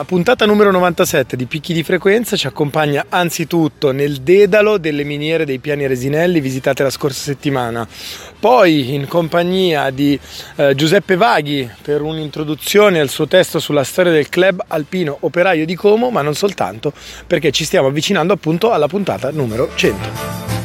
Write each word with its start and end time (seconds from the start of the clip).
La 0.00 0.06
puntata 0.06 0.46
numero 0.46 0.70
97 0.70 1.36
di 1.36 1.44
Picchi 1.44 1.74
di 1.74 1.82
Frequenza 1.82 2.34
ci 2.34 2.46
accompagna 2.46 3.04
anzitutto 3.10 3.92
nel 3.92 4.22
dedalo 4.22 4.78
delle 4.78 5.04
miniere 5.04 5.44
dei 5.44 5.58
Piani 5.58 5.86
Resinelli 5.86 6.40
visitate 6.40 6.82
la 6.82 6.88
scorsa 6.88 7.20
settimana, 7.20 7.86
poi 8.38 8.94
in 8.94 9.06
compagnia 9.06 9.90
di 9.90 10.18
eh, 10.56 10.74
Giuseppe 10.74 11.16
Vaghi 11.16 11.70
per 11.82 12.00
un'introduzione 12.00 12.98
al 12.98 13.10
suo 13.10 13.26
testo 13.26 13.58
sulla 13.58 13.84
storia 13.84 14.10
del 14.10 14.30
club 14.30 14.64
alpino 14.68 15.18
operaio 15.20 15.66
di 15.66 15.74
Como, 15.74 16.08
ma 16.08 16.22
non 16.22 16.34
soltanto, 16.34 16.94
perché 17.26 17.50
ci 17.50 17.66
stiamo 17.66 17.88
avvicinando 17.88 18.32
appunto 18.32 18.72
alla 18.72 18.88
puntata 18.88 19.30
numero 19.30 19.70
100. 19.74 20.59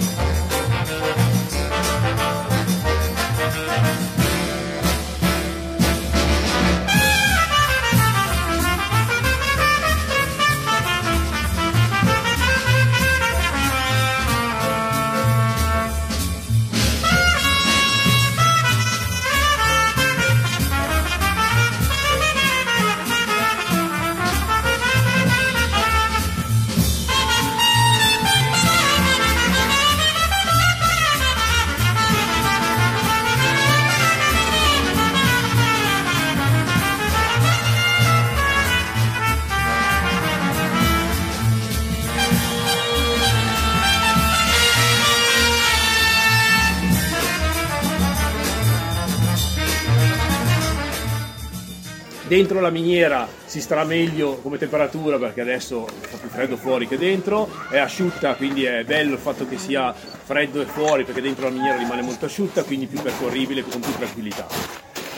Dentro 52.35 52.59
la 52.59 52.69
miniera 52.69 53.29
si 53.45 53.61
starà 53.61 53.85
meglio 53.85 54.39
come 54.41 54.57
temperatura 54.57 55.17
perché 55.17 55.39
adesso 55.39 55.87
fa 56.01 56.17
più 56.17 56.27
freddo 56.27 56.57
fuori 56.57 56.85
che 56.85 56.97
dentro, 56.97 57.49
è 57.69 57.77
asciutta 57.77 58.35
quindi 58.35 58.65
è 58.65 58.83
bello 58.83 59.13
il 59.13 59.19
fatto 59.19 59.47
che 59.47 59.57
sia 59.57 59.93
freddo 59.93 60.61
e 60.61 60.65
fuori 60.65 61.05
perché 61.05 61.21
dentro 61.21 61.45
la 61.45 61.51
miniera 61.51 61.77
rimane 61.77 62.01
molto 62.01 62.25
asciutta 62.25 62.63
quindi 62.63 62.87
più 62.87 63.01
percorribile 63.01 63.63
con 63.63 63.79
più 63.79 63.93
tranquillità. 63.95 64.47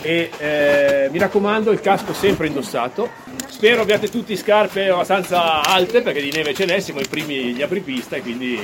E 0.01 0.29
eh, 0.37 1.09
mi 1.11 1.17
raccomando 1.17 1.71
il 1.71 1.81
casco 1.81 2.13
sempre 2.13 2.45
indossato, 2.45 3.09
spero 3.47 3.81
abbiate 3.81 4.09
tutti 4.09 4.37
scarpe 4.37 4.89
abbastanza 4.89 5.63
alte 5.63 6.03
perché 6.03 6.21
di 6.21 6.31
neve 6.31 6.53
ce 6.53 6.65
n'è, 6.65 6.79
siamo 6.79 6.99
i 6.99 7.07
primi 7.07 7.51
gli 7.53 7.63
apripista 7.63 8.15
e 8.15 8.21
quindi 8.21 8.61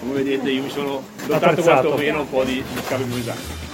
come 0.00 0.22
vedete 0.22 0.50
io 0.50 0.62
mi 0.62 0.70
sono 0.70 1.04
dotato 1.26 1.60
quantomeno 1.60 2.20
un 2.20 2.30
po' 2.30 2.44
di, 2.44 2.54
di 2.54 2.80
scarpe 2.82 3.04
più 3.04 3.14
pesanti. 3.14 3.69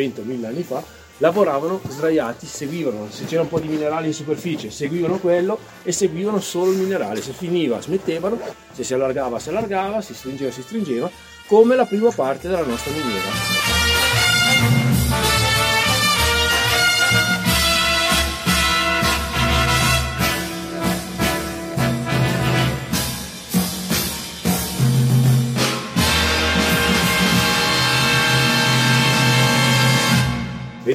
Anni 0.00 0.62
fa, 0.62 0.82
lavoravano 1.18 1.80
sdraiati, 1.88 2.46
seguivano, 2.46 3.08
se 3.10 3.24
c'era 3.24 3.42
un 3.42 3.48
po' 3.48 3.60
di 3.60 3.68
minerale 3.68 4.06
in 4.06 4.14
superficie, 4.14 4.70
seguivano 4.70 5.18
quello 5.18 5.58
e 5.82 5.92
seguivano 5.92 6.40
solo 6.40 6.72
il 6.72 6.78
minerale, 6.78 7.22
se 7.22 7.32
finiva 7.32 7.80
smettevano, 7.80 8.38
se 8.72 8.84
si 8.84 8.94
allargava 8.94 9.38
si 9.38 9.48
allargava, 9.48 10.00
si 10.00 10.14
stringeva 10.14 10.50
si 10.50 10.62
stringeva, 10.62 11.10
come 11.46 11.76
la 11.76 11.86
prima 11.86 12.10
parte 12.10 12.48
della 12.48 12.64
nostra 12.64 12.92
miniera. 12.92 13.85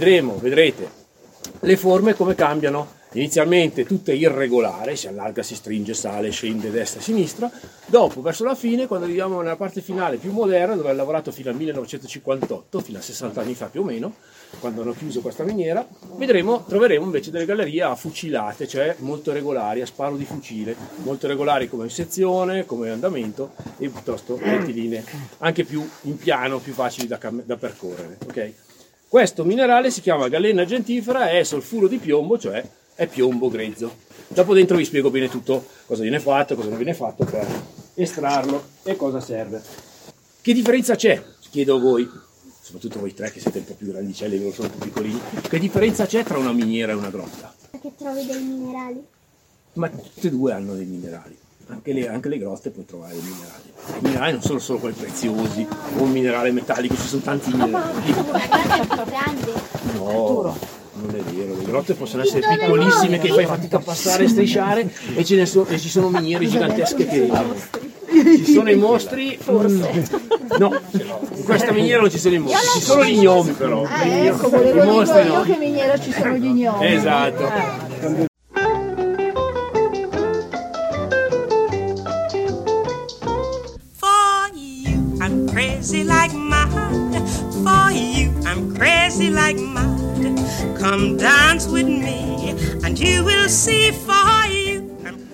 Vedremo, 0.02 0.36
vedrete 0.40 0.90
le 1.60 1.78
forme 1.78 2.16
come 2.16 2.34
cambiano. 2.34 3.00
Inizialmente 3.14 3.86
tutto 3.86 4.10
è 4.10 4.14
irregolare, 4.14 4.96
si 4.96 5.08
allarga, 5.08 5.44
si 5.44 5.54
stringe, 5.54 5.94
sale, 5.94 6.32
scende 6.32 6.72
destra 6.72 7.02
e 7.02 7.04
sinistra. 7.04 7.52
Dopo, 7.86 8.22
verso 8.22 8.46
la 8.46 8.56
fine, 8.56 8.88
quando 8.88 9.06
arriviamo 9.06 9.42
nella 9.42 9.58
parte 9.58 9.82
finale 9.82 10.16
più 10.16 10.32
moderna, 10.32 10.76
dove 10.76 10.90
ho 10.90 10.94
lavorato 10.94 11.30
fino 11.32 11.50
al 11.50 11.56
1958, 11.58 12.80
fino 12.80 12.98
a 12.98 13.02
60 13.02 13.42
anni 13.42 13.54
fa 13.54 13.68
più 13.68 13.82
o 13.82 13.84
meno, 13.84 14.16
quando 14.60 14.82
hanno 14.82 14.94
chiuso 14.94 15.20
questa 15.20 15.44
miniera, 15.44 15.86
vedremo, 16.16 16.64
troveremo 16.66 17.04
invece 17.04 17.32
delle 17.32 17.46
gallerie 17.46 17.84
a 17.84 17.96
fucilate, 17.96 18.66
cioè 18.66 18.96
molto 19.00 19.34
regolari, 19.34 19.82
a 19.82 19.86
sparo 19.86 20.16
di 20.16 20.26
fucile, 20.26 20.74
molto 21.04 21.28
regolari 21.28 21.68
come 21.68 21.90
sezione, 21.90 22.66
come 22.66 22.90
andamento 22.90 23.52
e 23.78 23.90
piuttosto 23.90 24.40
rettilinee, 24.42 25.04
anche 25.40 25.66
più 25.66 25.86
in 26.04 26.18
piano, 26.18 26.60
più 26.60 26.72
facili 26.72 27.08
da, 27.08 27.20
da 27.44 27.58
percorrere. 27.58 28.18
Okay? 28.26 28.56
Questo 29.12 29.44
minerale 29.44 29.92
si 29.92 30.00
chiama 30.00 30.30
galena 30.30 30.64
gentifera 30.64 31.30
e 31.30 31.42
è 31.42 31.44
solfuro 31.44 31.90
di 31.90 31.98
piombo, 31.98 32.40
cioè 32.40 32.66
è 32.96 33.08
piombo 33.08 33.50
grezzo. 33.50 33.94
Dopo 34.30 34.54
dentro 34.54 34.78
vi 34.78 34.86
spiego 34.86 35.10
bene 35.10 35.28
tutto 35.28 35.66
cosa 35.86 36.02
viene 36.02 36.22
fatto, 36.22 36.56
cosa 36.56 36.70
non 36.70 36.78
viene 36.78 36.94
fatto 36.94 37.26
per 37.26 37.46
estrarlo 37.96 38.64
e 38.84 38.96
cosa 38.96 39.20
serve. 39.20 39.62
Che 40.40 40.54
differenza 40.54 40.96
c'è? 40.96 41.22
Chiedo 41.50 41.76
a 41.76 41.80
voi, 41.80 42.10
soprattutto 42.62 43.02
voi 43.02 43.14
tre 43.14 43.34
che 43.34 43.42
siete 43.42 43.58
un 43.58 43.66
po' 43.66 43.74
più 43.74 43.88
grandicelli, 43.88 44.38
io 44.38 44.54
sono 44.54 44.70
po' 44.70 44.86
piccolini, 44.86 45.20
che 45.42 45.60
differenza 45.60 46.06
c'è 46.06 46.24
tra 46.24 46.38
una 46.38 46.54
miniera 46.54 46.94
e 46.94 46.96
una 46.96 47.10
grotta? 47.10 47.54
Perché 47.70 47.92
trovi 47.98 48.26
dei 48.26 48.42
minerali. 48.42 49.06
Ma 49.74 49.90
tutte 49.90 50.28
e 50.28 50.30
due 50.30 50.54
hanno 50.54 50.74
dei 50.76 50.86
minerali 50.86 51.41
anche 51.72 51.94
le, 51.94 52.10
anche 52.10 52.30
le 52.30 52.38
grotte 52.38 52.70
puoi 52.70 52.86
trovare 52.86 53.16
i 53.16 53.22
minerali. 53.22 54.00
I 54.00 54.02
minerali 54.02 54.32
non 54.34 54.42
sono 54.42 54.60
solo 54.60 54.80
quelli 54.80 54.96
preziosi 54.96 55.66
o 55.98 56.04
un 56.04 56.12
minerale 56.12 56.52
metallico, 56.52 56.96
ci 56.96 57.08
sono 57.08 57.22
tanti 57.22 57.52
minerali. 57.52 58.14
No, 59.96 60.58
non 60.94 61.16
è 61.16 61.22
vero, 61.32 61.56
le 61.56 61.64
grotte 61.64 61.94
possono 61.94 62.24
essere 62.24 62.42
piccolissime 62.48 63.20
che 63.20 63.30
fai 63.30 63.46
fatica 63.46 63.78
a 63.78 63.80
passare 63.80 64.26
e 64.26 64.28
strisciare 64.28 64.94
e, 65.16 65.24
ce 65.24 65.36
ne 65.36 65.46
so, 65.46 65.66
e 65.66 65.80
ci 65.80 65.90
sono 65.90 66.10
miniere 66.10 66.46
gigantesche 66.46 67.08
che 67.08 67.32
ci 68.44 68.54
sono 68.54 68.70
i 68.70 68.76
mostri 68.76 69.38
forse. 69.40 70.10
No 70.60 70.80
in 71.34 71.44
questa 71.46 71.72
miniera 71.72 72.02
non 72.02 72.12
ci 72.12 72.20
sono 72.20 72.36
i 72.36 72.40
mostri 72.40 72.80
ci 72.80 72.86
sono 72.86 73.06
gli 73.06 73.20
gnomi 73.20 73.52
però. 73.54 73.84
Ah, 73.84 74.06
ecco, 74.06 74.48
i 74.62 74.86
mostri 74.86 75.28
no. 75.28 75.42
che 75.42 75.56
miniera 75.58 75.98
ci 75.98 76.12
sono 76.12 76.36
gli 76.36 76.52
gnomi. 76.52 76.94
Esatto 76.94 78.30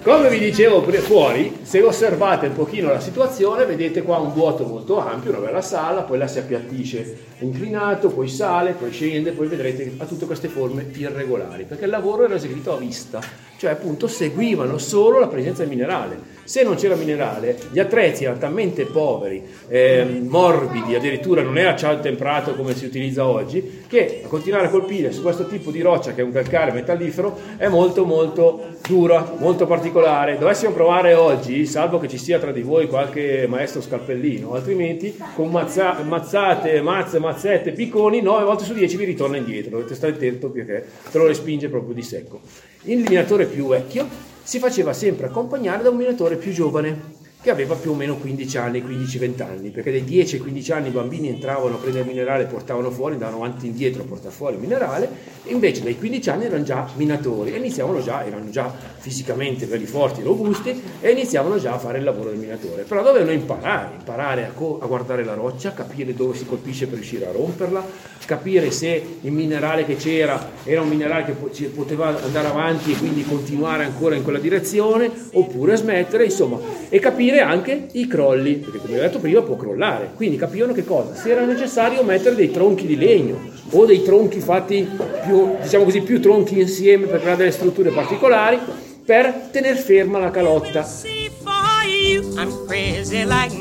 Come 0.02 0.30
vi 0.30 0.40
dicevo 0.40 0.81
fuori, 0.81 1.60
se 1.62 1.84
osservate 1.84 2.48
un 2.48 2.56
pochino 2.56 2.90
la 2.90 3.00
situazione, 3.00 3.66
vedete 3.66 4.02
qua 4.02 4.18
un 4.18 4.34
vuoto 4.34 4.66
molto 4.66 4.98
ampio, 4.98 5.30
una 5.30 5.40
bella 5.46 5.62
sala, 5.62 6.02
poi 6.02 6.18
la 6.18 6.25
si 6.25 6.40
appiattisce 6.40 7.25
inclinato, 7.42 8.10
poi 8.10 8.28
sale, 8.28 8.72
poi 8.72 8.90
scende, 8.90 9.34
poi 9.34 9.46
vedrete 9.46 9.94
ha 10.00 10.06
tutte 10.06 10.25
queste 10.25 10.48
forme 10.48 10.88
irregolari, 10.94 11.66
perché 11.66 11.84
il 11.84 11.92
lavoro 11.92 12.24
era 12.24 12.34
eseguito 12.34 12.74
a 12.74 12.78
vista, 12.78 13.22
cioè 13.56 13.69
appunto 13.69 14.08
seguivano 14.08 14.80
solo 14.80 15.19
la 15.19 15.28
presenza 15.28 15.60
del 15.60 15.69
minerale. 15.69 16.37
Se 16.48 16.64
non 16.64 16.76
c'era 16.76 16.96
minerale, 16.96 17.58
gli 17.72 17.80
attrezzi 17.80 18.24
erano 18.24 18.40
talmente 18.40 18.86
poveri, 18.86 19.44
eh, 19.68 20.06
morbidi, 20.06 20.96
addirittura 20.96 21.42
non 21.42 21.58
era 21.58 21.72
acciaio 21.72 22.00
temperato 22.00 22.56
come 22.56 22.74
si 22.74 22.86
utilizza 22.86 23.28
oggi, 23.28 23.84
che 23.86 24.24
continuare 24.26 24.68
a 24.68 24.70
colpire 24.70 25.12
su 25.12 25.22
questo 25.22 25.46
tipo 25.48 25.72
di 25.72 25.82
roccia, 25.82 26.14
che 26.14 26.22
è 26.22 26.24
un 26.24 26.32
calcare 26.32 26.72
metallifero, 26.72 27.38
è 27.58 27.68
molto 27.68 28.06
molto 28.06 28.78
dura, 28.88 29.36
molto 29.40 29.68
particolare. 29.68 30.38
Dovessimo 30.38 30.72
provare 30.72 31.16
oggi, 31.16 31.66
salvo 31.66 32.00
che 32.00 32.08
ci 32.08 32.18
sia 32.18 32.40
tra 32.40 32.54
di 32.54 32.62
voi 32.62 32.88
qualche 32.88 33.46
maestro 33.50 33.82
scalpellino, 33.82 34.54
altrimenti 34.54 35.18
con 35.36 35.50
mazza, 35.50 36.02
mazzate, 36.02 36.80
mazze, 36.80 37.20
mazzette, 37.20 37.74
picconi, 37.74 38.22
9 38.22 38.46
volte 38.46 38.64
su 38.64 38.74
10 38.74 38.96
vi 38.96 39.04
ritorna 39.04 39.36
indietro, 39.36 39.72
dovete 39.72 39.96
stare 39.96 40.14
attento 40.14 40.50
perché 40.50 40.86
te 41.12 41.18
lo 41.18 41.28
respinge 41.28 41.68
proprio 41.68 41.94
di 41.94 42.04
secco. 42.04 42.40
Il 42.84 43.00
minatore 43.00 43.48
più 43.48 43.68
vecchio 43.68 44.36
si 44.48 44.60
faceva 44.60 44.94
sempre 44.94 45.26
accompagnare 45.26 45.84
da 45.84 45.90
un 45.90 45.98
minatore 45.98 46.38
più 46.38 46.54
giovane 46.54 47.17
che 47.42 47.51
aveva 47.51 47.75
più 47.75 47.92
o 47.92 47.94
meno 47.94 48.16
15 48.18 48.57
anni, 48.57 48.81
15-20 48.81 49.42
anni, 49.42 49.69
perché 49.69 49.92
dai 49.92 50.04
10 50.04 50.36
ai 50.36 50.42
15 50.42 50.72
anni 50.72 50.88
i 50.88 50.92
bambini 50.92 51.30
entravano 51.30 51.75
a 51.75 51.78
prendere 51.78 52.04
il 52.04 52.10
minerale, 52.10 52.45
portavano 52.45 52.89
fuori, 52.89 53.13
andavano 53.13 53.44
avanti 53.44 53.66
e 53.66 53.69
indietro 53.69 54.01
a 54.01 54.06
portare 54.06 54.34
fuori 54.34 54.56
il 54.56 54.62
minerale, 54.62 55.10
e 55.44 55.51
invece 55.54 55.84
dai 55.84 55.98
15 55.98 56.30
anni 56.30 56.45
erano 56.45 56.63
già 56.63 56.89
minatori 56.95 57.54
e 57.54 57.57
iniziavano 57.57 58.01
già, 58.01 58.25
erano 58.25 58.50
già 58.50 58.74
fisicamente 58.98 59.66
belli 59.68 59.86
forti, 59.86 60.24
robusti 60.24 60.81
e 61.00 61.12
iniziavano 61.12 61.60
già 61.60 61.74
a 61.74 61.78
fare 61.78 62.00
il 62.00 62.04
lavoro 62.04 62.31
del 62.31 62.39
minatore. 62.39 62.84
Però 62.84 63.04
dovevano 63.04 63.31
imparare, 63.31 63.95
imparare 63.98 64.45
a, 64.45 64.50
co- 64.50 64.80
a 64.81 64.88
guardare 64.88 65.24
la 65.24 65.36
roccia, 65.36 65.74
capire 65.74 66.13
dove 66.13 66.36
si 66.36 66.45
colpisce 66.45 66.88
per 66.88 66.95
riuscire 66.95 67.28
a 67.28 67.31
romperla, 67.31 67.86
capire 68.25 68.72
se 68.72 69.19
il 69.22 69.31
minerale 69.31 69.86
che 69.86 69.95
c'era 69.95 70.50
era 70.66 70.81
un 70.81 70.90
minerale 70.90 71.24
che 71.24 71.31
po- 71.31 71.50
poteva 71.74 72.22
andare 72.22 72.48
avanti 72.48 72.92
e 72.92 72.98
quindi 72.98 73.24
continuare 73.24 73.86
ancora 73.86 74.16
in 74.16 74.24
quella 74.24 74.40
direzione, 74.40 75.10
oppure 75.31 75.78
smettere, 75.78 76.25
insomma, 76.25 76.60
e 76.90 77.00
capire 77.00 77.27
capire 77.28 77.42
anche 77.42 77.88
i 77.94 78.08
crolli, 78.08 78.54
perché 78.54 78.78
come 78.78 78.98
ho 78.98 79.02
detto 79.02 79.20
prima 79.20 79.42
può 79.42 79.58
crollare, 79.58 80.12
quindi 80.16 80.38
capivano 80.38 80.72
che 80.72 80.86
cosa? 80.86 81.14
Se 81.14 81.30
era 81.30 81.44
necessario 81.44 82.02
mettere 82.04 82.36
dei 82.36 82.52
tronchi 82.52 82.88
di 82.88 82.96
legno 82.96 83.38
o 83.72 83.86
dei 83.86 84.02
tronchi 84.02 84.40
fatti 84.40 84.88
più, 85.26 85.58
diciamo 85.62 85.84
così, 85.84 86.00
più 86.02 86.22
tronchi 86.22 86.58
insieme 86.60 87.06
per 87.06 87.20
creare 87.20 87.38
delle 87.38 87.52
strutture 87.52 87.90
particolari 87.90 88.58
per 89.04 89.50
tenere 89.52 89.76
ferma 89.76 90.20
la 90.20 90.32
calotta. 90.32 90.84
For 90.84 91.84
you, 91.86 92.34
I'm 92.36 92.68
crazy 92.68 93.26
like 93.26 93.54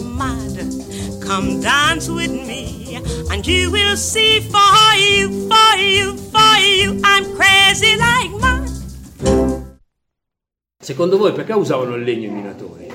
mad. 0.00 0.50
Come 1.26 1.60
dance 1.60 2.08
with 2.08 2.30
me, 2.30 3.00
and 3.30 3.46
you 3.46 3.70
will 3.70 3.96
see 3.96 4.40
for 4.40 4.94
you, 4.96 5.48
for 5.48 5.76
you, 5.78 6.16
for 6.30 6.41
you, 6.62 7.00
I'm 7.02 7.34
crazy 7.34 7.96
like 7.96 8.34
mad. 8.40 8.70
Secondo 10.82 11.16
voi 11.16 11.32
perché 11.32 11.52
usavano 11.52 11.94
il 11.94 12.02
legno 12.02 12.26
i 12.26 12.30
minatori? 12.30 12.90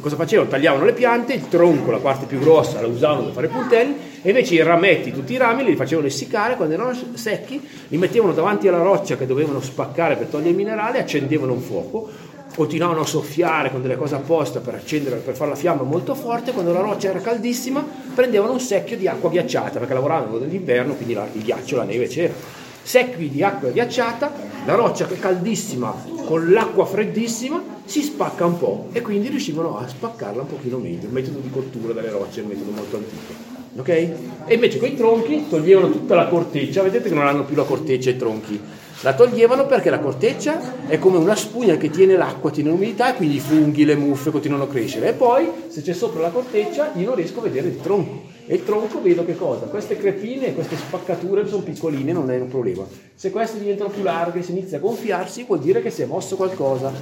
Cosa 0.00 0.16
facevano? 0.16 0.48
Tagliavano 0.48 0.84
le 0.84 0.92
piante, 0.92 1.32
il 1.34 1.48
tronco, 1.48 1.90
la 1.90 1.98
parte 1.98 2.26
più 2.26 2.38
grossa, 2.38 2.80
la 2.80 2.86
usavano 2.86 3.24
per 3.26 3.32
fare 3.32 3.48
puntelli 3.48 3.96
e 4.22 4.28
invece 4.28 4.54
i 4.54 4.62
rametti, 4.62 5.10
tutti 5.10 5.32
i 5.32 5.36
rami, 5.38 5.64
li 5.64 5.74
facevano 5.76 6.06
essiccare, 6.06 6.56
quando 6.56 6.74
erano 6.74 6.94
secchi 7.14 7.66
li 7.88 7.96
mettevano 7.96 8.32
davanti 8.32 8.68
alla 8.68 8.82
roccia 8.82 9.16
che 9.16 9.26
dovevano 9.26 9.60
spaccare 9.60 10.16
per 10.16 10.26
togliere 10.26 10.50
il 10.50 10.56
minerale, 10.56 11.00
accendevano 11.00 11.52
un 11.52 11.60
fuoco, 11.60 12.10
continuavano 12.54 13.00
a 13.00 13.06
soffiare 13.06 13.70
con 13.70 13.80
delle 13.80 13.96
cose 13.96 14.16
apposta 14.16 14.60
per 14.60 14.74
accendere, 14.74 15.16
per 15.16 15.34
fare 15.34 15.50
la 15.50 15.56
fiamma 15.56 15.82
molto 15.82 16.14
forte, 16.14 16.52
quando 16.52 16.72
la 16.72 16.80
roccia 16.80 17.08
era 17.08 17.20
caldissima 17.20 17.82
prendevano 18.14 18.52
un 18.52 18.60
secchio 18.60 18.98
di 18.98 19.08
acqua 19.08 19.30
ghiacciata, 19.30 19.78
perché 19.78 19.94
lavoravano 19.94 20.36
nell'inverno, 20.38 20.94
quindi 20.94 21.12
il 21.12 21.42
ghiaccio, 21.42 21.76
la 21.76 21.84
neve 21.84 22.06
c'era. 22.06 22.59
Secchi 22.82 23.28
di 23.28 23.42
acqua 23.42 23.70
ghiacciata, 23.70 24.32
la 24.66 24.74
roccia 24.74 25.06
caldissima 25.06 25.94
con 26.24 26.50
l'acqua 26.50 26.86
freddissima 26.86 27.60
si 27.84 28.02
spacca 28.02 28.44
un 28.44 28.56
po' 28.56 28.86
e 28.92 29.00
quindi 29.00 29.28
riuscivano 29.28 29.78
a 29.78 29.88
spaccarla 29.88 30.42
un 30.42 30.46
pochino 30.46 30.78
meglio. 30.78 31.06
Il 31.06 31.12
metodo 31.12 31.40
di 31.40 31.50
cottura 31.50 31.92
delle 31.92 32.10
rocce 32.10 32.40
è 32.40 32.42
un 32.42 32.48
metodo 32.50 32.70
molto 32.70 32.96
antico. 32.96 33.58
Ok? 33.76 33.88
E 33.88 34.54
invece 34.54 34.78
con 34.78 34.88
i 34.88 34.96
tronchi 34.96 35.46
toglievano 35.48 35.90
tutta 35.90 36.14
la 36.14 36.28
corteccia, 36.28 36.82
vedete 36.82 37.08
che 37.08 37.14
non 37.14 37.26
hanno 37.26 37.44
più 37.44 37.56
la 37.56 37.64
corteccia 37.64 38.10
i 38.10 38.16
tronchi, 38.16 38.60
la 39.02 39.14
toglievano 39.14 39.66
perché 39.66 39.90
la 39.90 39.98
corteccia 39.98 40.86
è 40.86 40.98
come 40.98 41.18
una 41.18 41.34
spugna 41.34 41.76
che 41.76 41.90
tiene 41.90 42.16
l'acqua, 42.16 42.50
tiene 42.50 42.70
l'umidità 42.70 43.12
e 43.12 43.16
quindi 43.16 43.36
i 43.36 43.40
funghi, 43.40 43.84
le 43.84 43.96
muffe 43.96 44.30
continuano 44.30 44.64
a 44.64 44.68
crescere. 44.68 45.08
E 45.08 45.12
poi 45.12 45.48
se 45.68 45.82
c'è 45.82 45.92
sopra 45.92 46.20
la 46.20 46.30
corteccia 46.30 46.92
io 46.94 47.06
non 47.06 47.14
riesco 47.14 47.40
a 47.40 47.42
vedere 47.42 47.68
il 47.68 47.80
tronco. 47.80 48.38
E 48.50 48.54
il 48.54 48.64
tronco 48.64 49.00
vedo 49.00 49.24
che 49.24 49.36
cosa? 49.36 49.66
Queste 49.66 49.96
crepine, 49.96 50.52
queste 50.54 50.74
spaccature 50.74 51.46
sono 51.46 51.62
piccoline, 51.62 52.10
non 52.10 52.32
è 52.32 52.40
un 52.40 52.48
problema. 52.48 52.84
Se 53.14 53.30
queste 53.30 53.60
diventano 53.60 53.90
più 53.90 54.02
larghe, 54.02 54.42
se 54.42 54.50
inizia 54.50 54.78
a 54.78 54.80
gonfiarsi, 54.80 55.44
vuol 55.44 55.60
dire 55.60 55.80
che 55.80 55.90
si 55.90 56.02
è 56.02 56.04
mosso 56.04 56.34
qualcosa. 56.34 56.92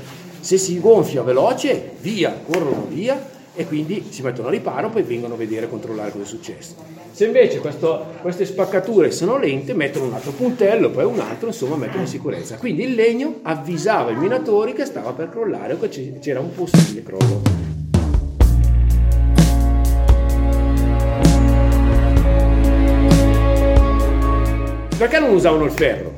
Se 0.40 0.58
si 0.58 0.78
gonfia 0.78 1.22
veloce, 1.22 1.92
via, 2.02 2.38
corrono 2.46 2.84
via 2.90 3.18
e 3.54 3.66
quindi 3.66 4.08
si 4.10 4.20
mettono 4.20 4.48
a 4.48 4.50
riparo, 4.50 4.90
poi 4.90 5.00
vengono 5.04 5.32
a 5.32 5.36
vedere 5.38 5.64
e 5.64 5.70
controllare 5.70 6.10
cosa 6.10 6.24
è 6.24 6.26
successo. 6.26 6.74
Se 7.12 7.24
invece 7.24 7.60
questo, 7.60 8.04
queste 8.20 8.44
spaccature 8.44 9.10
sono 9.10 9.38
lente, 9.38 9.72
mettono 9.72 10.04
un 10.04 10.12
altro 10.12 10.32
puntello, 10.32 10.90
poi 10.90 11.06
un 11.06 11.18
altro, 11.18 11.46
insomma, 11.46 11.76
mettono 11.76 12.02
in 12.02 12.08
sicurezza. 12.08 12.56
Quindi 12.56 12.82
il 12.82 12.94
legno 12.94 13.38
avvisava 13.40 14.10
i 14.10 14.16
minatori 14.16 14.74
che 14.74 14.84
stava 14.84 15.14
per 15.14 15.30
crollare 15.30 15.72
o 15.72 15.78
che 15.78 16.18
c'era 16.20 16.40
un 16.40 16.54
possibile 16.54 17.02
crollo. 17.02 17.77
Perché 24.98 25.20
non 25.20 25.30
usavano 25.30 25.64
il 25.64 25.70
ferro? 25.70 26.12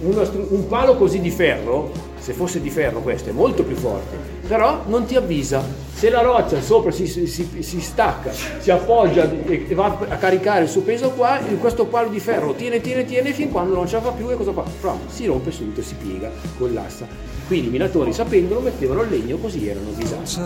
Un, 0.00 0.46
un 0.48 0.66
palo 0.66 0.96
così 0.96 1.20
di 1.20 1.30
ferro, 1.30 1.92
se 2.18 2.32
fosse 2.32 2.60
di 2.60 2.68
ferro 2.68 3.00
questo, 3.00 3.30
è 3.30 3.32
molto 3.32 3.62
più 3.62 3.76
forte, 3.76 4.16
però 4.48 4.82
non 4.86 5.04
ti 5.04 5.14
avvisa 5.14 5.64
se 5.94 6.10
la 6.10 6.20
roccia 6.20 6.60
sopra 6.60 6.90
si, 6.90 7.06
si, 7.06 7.26
si, 7.26 7.80
stacca, 7.80 8.32
si 8.32 8.72
appoggia 8.72 9.30
e, 9.30 9.66
va 9.74 9.96
a 10.08 10.16
caricare 10.16 10.64
il 10.64 10.68
suo 10.68 10.80
peso 10.80 11.10
qua, 11.10 11.38
questo 11.60 11.86
palo 11.86 12.08
di 12.08 12.18
ferro 12.18 12.54
tiene, 12.54 12.80
tiene, 12.80 13.04
tiene 13.04 13.32
fin 13.32 13.52
quando 13.52 13.76
non 13.76 13.86
ce 13.86 13.94
la 13.94 14.02
fa 14.02 14.10
più 14.10 14.28
e 14.28 14.34
cosa 14.34 14.52
fa? 14.52 14.64
Fra, 14.64 14.98
si 15.06 15.26
rompe 15.26 15.52
subito 15.52 15.80
si 15.80 15.94
piega 15.94 16.28
con 16.58 16.74
l'assa. 16.74 17.06
Quindi 17.46 17.68
i 17.68 17.70
minatori 17.70 18.12
sapendolo 18.12 18.58
mettevano 18.60 19.02
il 19.02 19.10
legno 19.10 19.36
così 19.36 19.68
erano 19.68 19.90
avvisati. 19.90 20.40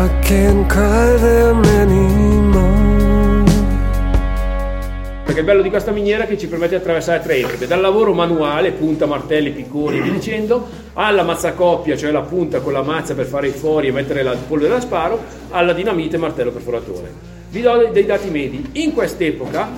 I 0.00 0.10
can't 0.20 0.66
cry 0.66 1.18
them 1.18 1.64
anymore 1.64 2.37
perché 5.38 5.40
il 5.40 5.44
bello 5.44 5.62
di 5.62 5.70
questa 5.70 5.90
miniera 5.92 6.24
è 6.24 6.26
che 6.26 6.38
ci 6.38 6.48
permette 6.48 6.76
di 6.76 6.80
attraversare 6.80 7.22
tre 7.22 7.36
epoche, 7.36 7.66
dal 7.66 7.80
lavoro 7.80 8.12
manuale, 8.12 8.72
punta, 8.72 9.06
martelli, 9.06 9.50
picconi 9.50 9.98
e 9.98 10.00
via 10.00 10.12
dicendo, 10.12 10.66
alla 10.94 11.22
mazzacoppia, 11.22 11.96
cioè 11.96 12.10
la 12.10 12.22
punta 12.22 12.60
con 12.60 12.72
la 12.72 12.82
mazza 12.82 13.14
per 13.14 13.26
fare 13.26 13.48
i 13.48 13.52
fori 13.52 13.88
e 13.88 13.92
mettere 13.92 14.22
la 14.22 14.34
polvere 14.34 14.74
da 14.74 14.80
sparo, 14.80 15.22
alla 15.50 15.72
dinamite 15.72 16.16
e 16.16 16.18
martello 16.18 16.50
perforatore. 16.50 17.12
Vi 17.50 17.60
do 17.60 17.88
dei 17.92 18.04
dati 18.04 18.30
medi. 18.30 18.68
In 18.72 18.92
quest'epoca, 18.92 19.68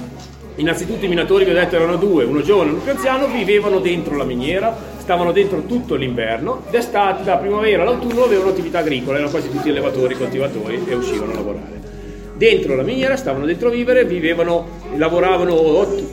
innanzitutto 0.56 1.04
i 1.04 1.08
minatori 1.08 1.44
vi 1.44 1.50
ho 1.50 1.54
detto 1.54 1.76
erano 1.76 1.96
due, 1.96 2.24
uno 2.24 2.40
giovane 2.40 2.70
e 2.70 2.72
uno 2.72 2.82
più 2.82 2.92
anziano, 2.92 3.26
vivevano 3.26 3.80
dentro 3.80 4.16
la 4.16 4.24
miniera, 4.24 4.74
stavano 4.98 5.32
dentro 5.32 5.62
tutto 5.66 5.94
l'inverno, 5.94 6.62
d'estate, 6.70 7.22
da 7.22 7.36
primavera 7.36 7.82
all'autunno 7.82 8.24
avevano 8.24 8.50
attività 8.50 8.78
agricola, 8.78 9.16
erano 9.16 9.30
quasi 9.30 9.50
tutti 9.50 9.68
allevatori, 9.68 10.14
coltivatori 10.14 10.84
e 10.86 10.94
uscivano 10.94 11.32
a 11.32 11.34
lavorare 11.34 11.79
dentro 12.40 12.74
la 12.74 12.82
miniera, 12.82 13.16
stavano 13.16 13.44
dentro 13.44 13.68
a 13.68 13.70
vivere, 13.70 14.06
vivevano, 14.06 14.66
lavoravano 14.96 15.60
8, 15.60 16.08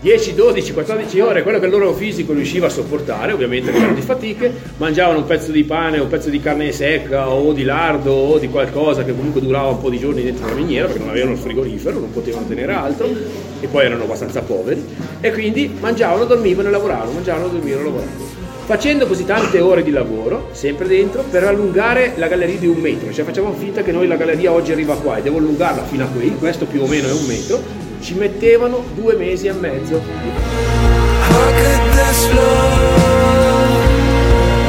10, 0.00 0.34
12, 0.34 0.72
14 0.72 1.18
ore, 1.18 1.42
quello 1.42 1.58
che 1.58 1.64
il 1.64 1.72
loro 1.72 1.92
fisico 1.92 2.32
riusciva 2.32 2.68
a 2.68 2.70
sopportare, 2.70 3.32
ovviamente 3.32 3.72
con 3.72 3.94
di 3.94 4.00
fatiche, 4.00 4.52
mangiavano 4.76 5.18
un 5.18 5.24
pezzo 5.24 5.50
di 5.50 5.64
pane, 5.64 5.98
un 5.98 6.06
pezzo 6.06 6.30
di 6.30 6.38
carne 6.38 6.70
secca 6.70 7.28
o 7.30 7.52
di 7.52 7.64
lardo 7.64 8.12
o 8.12 8.38
di 8.38 8.48
qualcosa 8.48 9.02
che 9.02 9.12
comunque 9.12 9.40
durava 9.40 9.70
un 9.70 9.80
po' 9.80 9.90
di 9.90 9.98
giorni 9.98 10.22
dentro 10.22 10.46
la 10.46 10.54
miniera 10.54 10.86
perché 10.86 11.00
non 11.00 11.08
avevano 11.08 11.32
il 11.32 11.38
frigorifero, 11.38 11.98
non 11.98 12.12
potevano 12.12 12.46
tenere 12.46 12.72
altro 12.72 13.08
e 13.58 13.66
poi 13.66 13.86
erano 13.86 14.04
abbastanza 14.04 14.40
poveri 14.42 14.84
e 15.20 15.32
quindi 15.32 15.68
mangiavano, 15.80 16.26
dormivano 16.26 16.68
e 16.68 16.70
lavoravano, 16.70 17.10
mangiavano, 17.10 17.48
dormivano 17.48 17.80
e 17.80 17.84
lavoravano 17.84 18.33
facendo 18.64 19.06
così 19.06 19.24
tante 19.26 19.60
ore 19.60 19.82
di 19.82 19.90
lavoro, 19.90 20.48
sempre 20.52 20.86
dentro, 20.86 21.22
per 21.22 21.44
allungare 21.44 22.14
la 22.16 22.28
galleria 22.28 22.58
di 22.58 22.66
un 22.66 22.78
metro. 22.78 23.12
Cioè 23.12 23.24
facciamo 23.24 23.52
finta 23.52 23.82
che 23.82 23.92
noi 23.92 24.06
la 24.06 24.16
galleria 24.16 24.52
oggi 24.52 24.72
arriva 24.72 24.96
qua 24.96 25.18
e 25.18 25.22
devo 25.22 25.38
allungarla 25.38 25.84
fino 25.84 26.04
a 26.04 26.06
qui, 26.06 26.34
questo 26.38 26.64
più 26.64 26.82
o 26.82 26.86
meno 26.86 27.08
è 27.08 27.12
un 27.12 27.24
metro, 27.26 27.60
ci 28.00 28.14
mettevano 28.14 28.82
due 28.94 29.14
mesi 29.16 29.46
e 29.46 29.52
mezzo. 29.52 30.00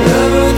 Never 0.05 0.53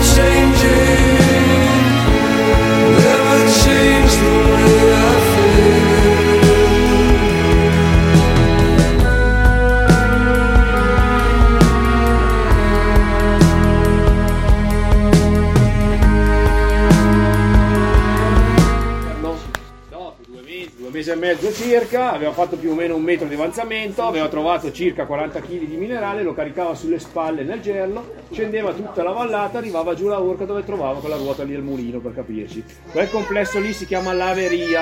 mezzo 21.17 21.51
circa, 21.51 22.11
aveva 22.11 22.31
fatto 22.31 22.55
più 22.55 22.71
o 22.71 22.75
meno 22.75 22.95
un 22.95 23.03
metro 23.03 23.27
di 23.27 23.33
avanzamento, 23.33 24.03
aveva 24.03 24.27
trovato 24.27 24.71
circa 24.71 25.05
40 25.05 25.41
kg 25.41 25.59
di 25.65 25.75
minerale, 25.75 26.23
lo 26.23 26.33
caricava 26.33 26.75
sulle 26.75 26.99
spalle 26.99 27.43
nel 27.43 27.61
gerlo, 27.61 28.13
scendeva 28.31 28.73
tutta 28.73 29.03
la 29.03 29.11
vallata, 29.11 29.57
arrivava 29.57 29.93
giù 29.93 30.07
la 30.07 30.21
orca 30.21 30.45
dove 30.45 30.63
trovava 30.63 30.99
quella 30.99 31.17
ruota 31.17 31.43
lì 31.43 31.55
al 31.55 31.63
mulino 31.63 31.99
per 31.99 32.13
capirci. 32.13 32.63
Quel 32.91 33.09
complesso 33.09 33.59
lì 33.59 33.73
si 33.73 33.85
chiama 33.85 34.13
laveria, 34.13 34.81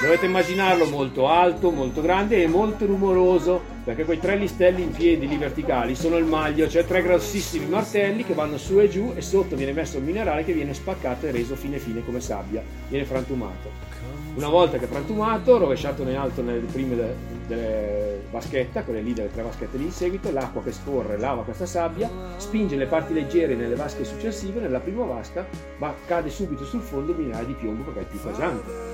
dovete 0.00 0.26
immaginarlo 0.26 0.86
molto 0.86 1.28
alto, 1.28 1.70
molto 1.70 2.02
grande 2.02 2.42
e 2.42 2.46
molto 2.46 2.86
rumoroso, 2.86 3.60
perché 3.84 4.04
quei 4.04 4.18
tre 4.18 4.36
listelli 4.36 4.82
in 4.82 4.90
piedi 4.90 5.26
lì 5.26 5.36
verticali 5.36 5.94
sono 5.94 6.16
il 6.16 6.24
maglio, 6.24 6.68
cioè 6.68 6.84
tre 6.84 7.02
grossissimi 7.02 7.66
martelli 7.66 8.24
che 8.24 8.34
vanno 8.34 8.58
su 8.58 8.80
e 8.80 8.88
giù 8.88 9.12
e 9.14 9.22
sotto 9.22 9.56
viene 9.56 9.72
messo 9.72 9.98
il 9.98 10.04
minerale 10.04 10.44
che 10.44 10.52
viene 10.52 10.74
spaccato 10.74 11.26
e 11.26 11.30
reso 11.30 11.54
fine 11.54 11.78
fine 11.78 12.04
come 12.04 12.20
sabbia, 12.20 12.62
viene 12.88 13.04
frantumato. 13.04 13.92
Una 14.34 14.48
volta 14.48 14.78
che 14.78 14.86
è 14.86 14.88
frantumato, 14.88 15.58
rovesciato 15.58 16.02
in 16.02 16.16
alto 16.16 16.42
nelle 16.42 16.66
prime 16.66 16.96
de- 16.96 17.14
delle 17.46 18.22
vaschette, 18.30 18.82
quelle 18.82 19.00
lì 19.00 19.12
delle 19.12 19.30
tre 19.30 19.42
vaschette 19.42 19.76
lì 19.76 19.84
in 19.84 19.92
seguito, 19.92 20.32
l'acqua 20.32 20.62
che 20.62 20.72
scorre 20.72 21.16
lava 21.16 21.44
questa 21.44 21.66
sabbia, 21.66 22.10
spinge 22.36 22.74
le 22.74 22.86
parti 22.86 23.14
leggere 23.14 23.54
nelle 23.54 23.76
vasche 23.76 24.04
successive, 24.04 24.60
nella 24.60 24.80
prima 24.80 25.04
vasca, 25.04 25.46
ma 25.78 25.94
cade 26.04 26.30
subito 26.30 26.64
sul 26.64 26.80
fondo 26.80 27.12
il 27.12 27.18
minerale 27.18 27.46
di 27.46 27.52
piombo 27.54 27.84
perché 27.84 28.00
è 28.00 28.10
più 28.10 28.20
pesante 28.20 28.93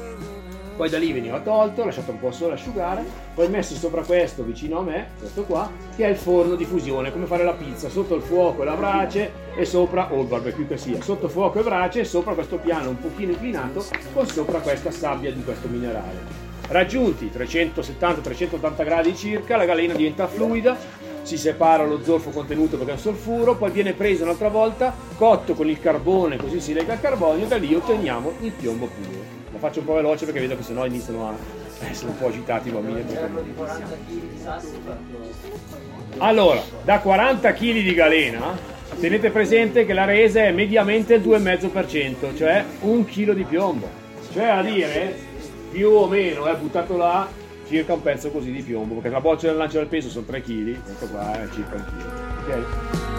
poi 0.80 0.88
da 0.88 0.96
lì 0.96 1.12
veniva 1.12 1.40
tolto, 1.40 1.84
lasciato 1.84 2.10
un 2.10 2.18
po' 2.18 2.32
solo 2.32 2.54
asciugare, 2.54 3.04
poi 3.34 3.50
messo 3.50 3.75
sopra 3.75 4.00
questo 4.00 4.42
vicino 4.42 4.78
a 4.78 4.82
me, 4.82 5.08
questo 5.18 5.42
qua, 5.42 5.70
che 5.94 6.06
è 6.06 6.08
il 6.08 6.16
forno 6.16 6.54
di 6.54 6.64
fusione, 6.64 7.12
come 7.12 7.26
fare 7.26 7.44
la 7.44 7.52
pizza, 7.52 7.90
sotto 7.90 8.14
il 8.14 8.22
fuoco 8.22 8.62
e 8.62 8.64
la 8.64 8.76
brace 8.76 9.30
e 9.54 9.66
sopra, 9.66 10.10
o 10.10 10.22
il 10.22 10.26
barbecue 10.26 10.66
che 10.66 10.78
sia, 10.78 11.02
sotto 11.02 11.28
fuoco 11.28 11.60
e 11.60 11.62
brace 11.64 12.00
e 12.00 12.04
sopra 12.04 12.32
questo 12.32 12.56
piano 12.56 12.88
un 12.88 12.99
pochino 12.99 13.32
inclinato 13.32 13.84
con 14.14 14.26
sopra 14.26 14.60
questa 14.60 14.90
sabbia 14.90 15.30
di 15.30 15.44
questo 15.44 15.68
minerale. 15.68 16.49
Raggiunti 16.68 17.30
370-380 17.30 18.82
gradi 18.82 19.14
circa, 19.14 19.58
la 19.58 19.66
galena 19.66 19.92
diventa 19.92 20.28
fluida, 20.28 20.78
si 21.20 21.37
separa 21.37 21.84
lo 21.84 22.02
zolfo 22.02 22.30
contenuto 22.30 22.78
perché 22.78 22.92
è 22.92 22.94
un 22.94 23.00
solfuro, 23.00 23.54
poi 23.54 23.70
viene 23.70 23.92
preso 23.92 24.22
un'altra 24.22 24.49
volta, 24.49 24.94
cotto 25.16 25.52
con 25.52 25.68
il 25.68 25.78
carbone, 25.78 26.38
così 26.38 26.58
si 26.58 26.72
lega 26.72 26.94
al 26.94 27.00
carbonio, 27.02 27.44
da 27.44 27.58
lì 27.58 27.75
otteniamo 27.75 28.32
il 28.40 28.52
piombo 28.52 28.87
puro 28.87 29.39
faccio 29.59 29.80
un 29.80 29.87
po' 29.87 29.95
veloce 29.95 30.25
perché 30.25 30.40
vedo 30.40 30.57
che 30.57 30.62
sennò 30.62 30.87
iniziano 30.87 31.28
a 31.28 31.35
essere 31.88 32.11
un 32.11 32.19
po' 32.19 32.26
agitati 32.26 32.69
i 32.69 32.73
bambini. 32.73 33.04
Allora, 36.19 36.62
da 36.85 37.00
40 37.00 37.52
kg 37.52 37.73
di 37.73 37.95
galena, 37.95 38.57
tenete 38.99 39.30
presente 39.30 39.87
che 39.87 39.92
la 39.92 40.04
resa 40.04 40.45
è 40.45 40.52
mediamente 40.52 41.14
il 41.14 41.23
2,5%, 41.23 42.37
cioè 42.37 42.64
un 42.80 43.04
chilo 43.04 43.33
di 43.33 43.45
piombo. 43.45 43.88
Cioè 44.33 44.45
a 44.45 44.62
dire, 44.62 45.16
più 45.71 45.90
o 45.90 46.07
meno, 46.07 46.47
è 46.47 46.54
buttato 46.57 46.97
là, 46.97 47.28
circa 47.66 47.95
un 47.95 48.02
pezzo 48.02 48.30
così 48.30 48.52
di 48.52 48.62
piombo, 48.62 48.95
perché 48.95 49.11
la 49.11 49.21
boccia 49.21 49.49
del 49.49 49.57
lancio 49.57 49.78
del 49.78 49.87
peso 49.87 50.09
sono 50.09 50.26
3 50.26 50.42
kg, 50.42 50.83
questo 50.83 51.07
qua 51.07 51.33
è 51.33 51.49
circa 51.52 51.75
un 51.76 51.85
chilo. 51.85 52.59
Ok? 52.59 53.09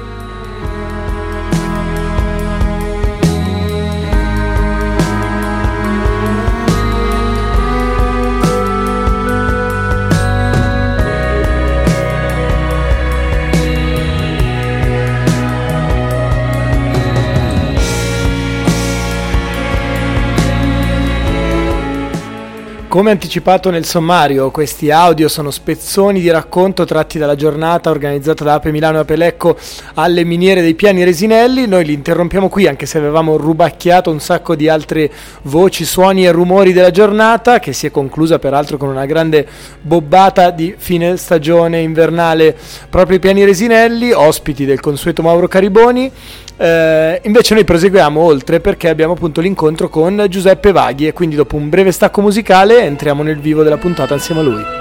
Come 22.92 23.12
anticipato 23.12 23.70
nel 23.70 23.86
sommario, 23.86 24.52
questi 24.52 24.92
audio 24.92 25.30
sono 25.30 25.50
spezzoni 25.50 26.20
di 26.20 26.30
racconto 26.30 26.84
tratti 26.84 27.18
dalla 27.18 27.38
giornata 27.38 27.90
organizzata 27.90 28.44
da 28.44 28.56
Ape 28.56 28.70
Milano 28.70 28.98
e 28.98 29.00
Apelecco 29.00 29.58
alle 29.94 30.26
miniere 30.26 30.60
dei 30.60 30.76
piani 30.76 31.06
resinelli. 31.06 31.68
Noi 31.68 31.86
li 31.86 31.94
interrompiamo 31.94 32.50
qui 32.50 32.68
anche 32.68 32.86
se 32.86 32.98
avevamo 32.98 33.38
rubacchiato 33.38 34.12
un 34.12 34.20
sacco 34.20 34.58
di 34.58 34.68
altre 34.68 35.10
voci, 35.44 35.86
suoni 35.86 36.26
e 36.26 36.32
rumori 36.32 36.74
della 36.74 36.92
giornata 36.92 37.60
che 37.60 37.72
si 37.72 37.88
è 37.88 37.92
conclusa 37.92 38.40
peraltro 38.40 38.76
con 38.76 38.90
una 38.90 39.06
grande 39.06 39.48
bobbata 39.80 40.50
di 40.50 40.76
fine 40.78 41.16
stagione 41.16 41.80
invernale 41.80 42.54
proprio 42.90 43.16
ai 43.16 43.22
piani 43.22 43.46
resinelli, 43.46 44.12
ospiti 44.12 44.66
del 44.66 44.82
consueto 44.82 45.22
Mauro 45.22 45.48
Cariboni. 45.48 46.12
Eh, 46.58 47.20
invece 47.24 47.56
noi 47.56 47.64
proseguiamo 47.64 48.22
oltre 48.22 48.60
perché 48.60 48.88
abbiamo 48.88 49.14
appunto 49.14 49.42
l'incontro 49.42 49.90
con 49.90 50.28
Giuseppe 50.30 50.72
Vaghi 50.72 51.08
e 51.08 51.14
quindi 51.14 51.36
dopo 51.36 51.56
un 51.56 51.70
breve 51.70 51.92
stacco 51.92 52.22
musicale 52.22 52.81
entriamo 52.86 53.24
nel 53.24 53.40
vivo 53.40 53.64
della 53.64 53.78
puntata 53.78 54.14
insieme 54.14 54.42
a 54.42 54.44
lui. 54.44 54.81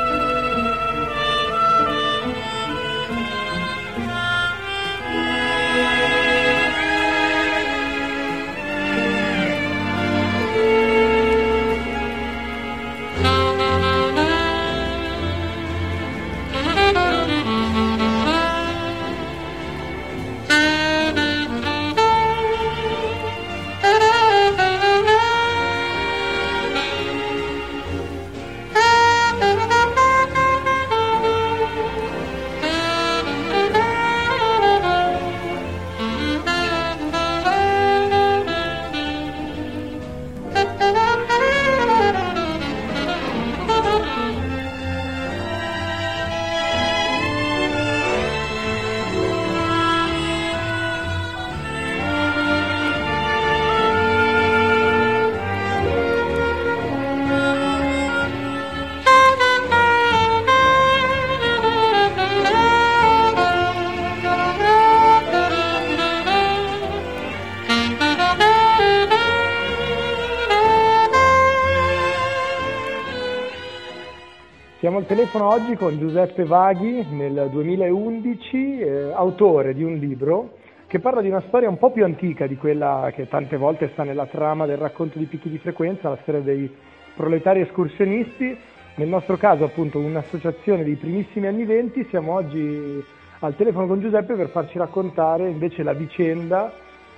Al 75.00 75.06
telefono 75.06 75.48
oggi 75.48 75.76
con 75.76 75.98
Giuseppe 75.98 76.44
Vaghi 76.44 77.06
nel 77.08 77.48
2011, 77.50 78.80
eh, 78.80 79.12
autore 79.14 79.72
di 79.72 79.82
un 79.82 79.94
libro 79.94 80.58
che 80.86 80.98
parla 80.98 81.22
di 81.22 81.28
una 81.28 81.42
storia 81.48 81.70
un 81.70 81.78
po' 81.78 81.90
più 81.90 82.04
antica 82.04 82.46
di 82.46 82.58
quella 82.58 83.10
che 83.14 83.26
tante 83.26 83.56
volte 83.56 83.88
sta 83.92 84.02
nella 84.02 84.26
trama 84.26 84.66
del 84.66 84.76
racconto 84.76 85.18
di 85.18 85.24
picchi 85.24 85.48
di 85.48 85.56
frequenza, 85.56 86.10
la 86.10 86.18
storia 86.20 86.42
dei 86.42 86.70
proletari 87.16 87.62
escursionisti. 87.62 88.54
Nel 88.96 89.08
nostro 89.08 89.38
caso 89.38 89.64
appunto 89.64 89.98
un'associazione 89.98 90.84
dei 90.84 90.96
primissimi 90.96 91.46
anni 91.46 91.64
venti, 91.64 92.06
siamo 92.10 92.34
oggi 92.34 93.02
al 93.38 93.56
telefono 93.56 93.86
con 93.86 94.00
Giuseppe 94.00 94.34
per 94.34 94.50
farci 94.50 94.76
raccontare 94.76 95.48
invece 95.48 95.82
la 95.82 95.94
vicenda 95.94 96.70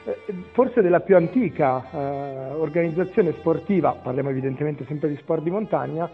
eh, 0.04 0.16
forse 0.52 0.82
della 0.82 1.00
più 1.00 1.16
antica 1.16 1.84
eh, 1.90 2.52
organizzazione 2.54 3.32
sportiva, 3.32 3.92
parliamo 4.00 4.30
evidentemente 4.30 4.84
sempre 4.86 5.08
di 5.08 5.16
sport 5.16 5.42
di 5.42 5.50
montagna, 5.50 6.08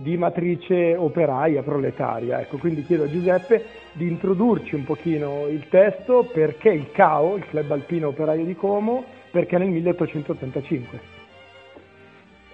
di 0.00 0.16
matrice 0.16 0.96
operaia, 0.96 1.62
proletaria. 1.62 2.40
Ecco, 2.40 2.58
quindi 2.58 2.84
chiedo 2.84 3.04
a 3.04 3.10
Giuseppe 3.10 3.64
di 3.92 4.08
introdurci 4.08 4.74
un 4.74 4.84
pochino 4.84 5.46
il 5.46 5.68
testo 5.68 6.28
perché 6.32 6.70
il 6.70 6.90
CAO, 6.90 7.36
il 7.36 7.46
Club 7.46 7.70
Alpino 7.70 8.08
Operaio 8.08 8.44
di 8.44 8.54
Como, 8.54 9.04
perché 9.30 9.58
nel 9.58 9.68
1885. 9.68 11.00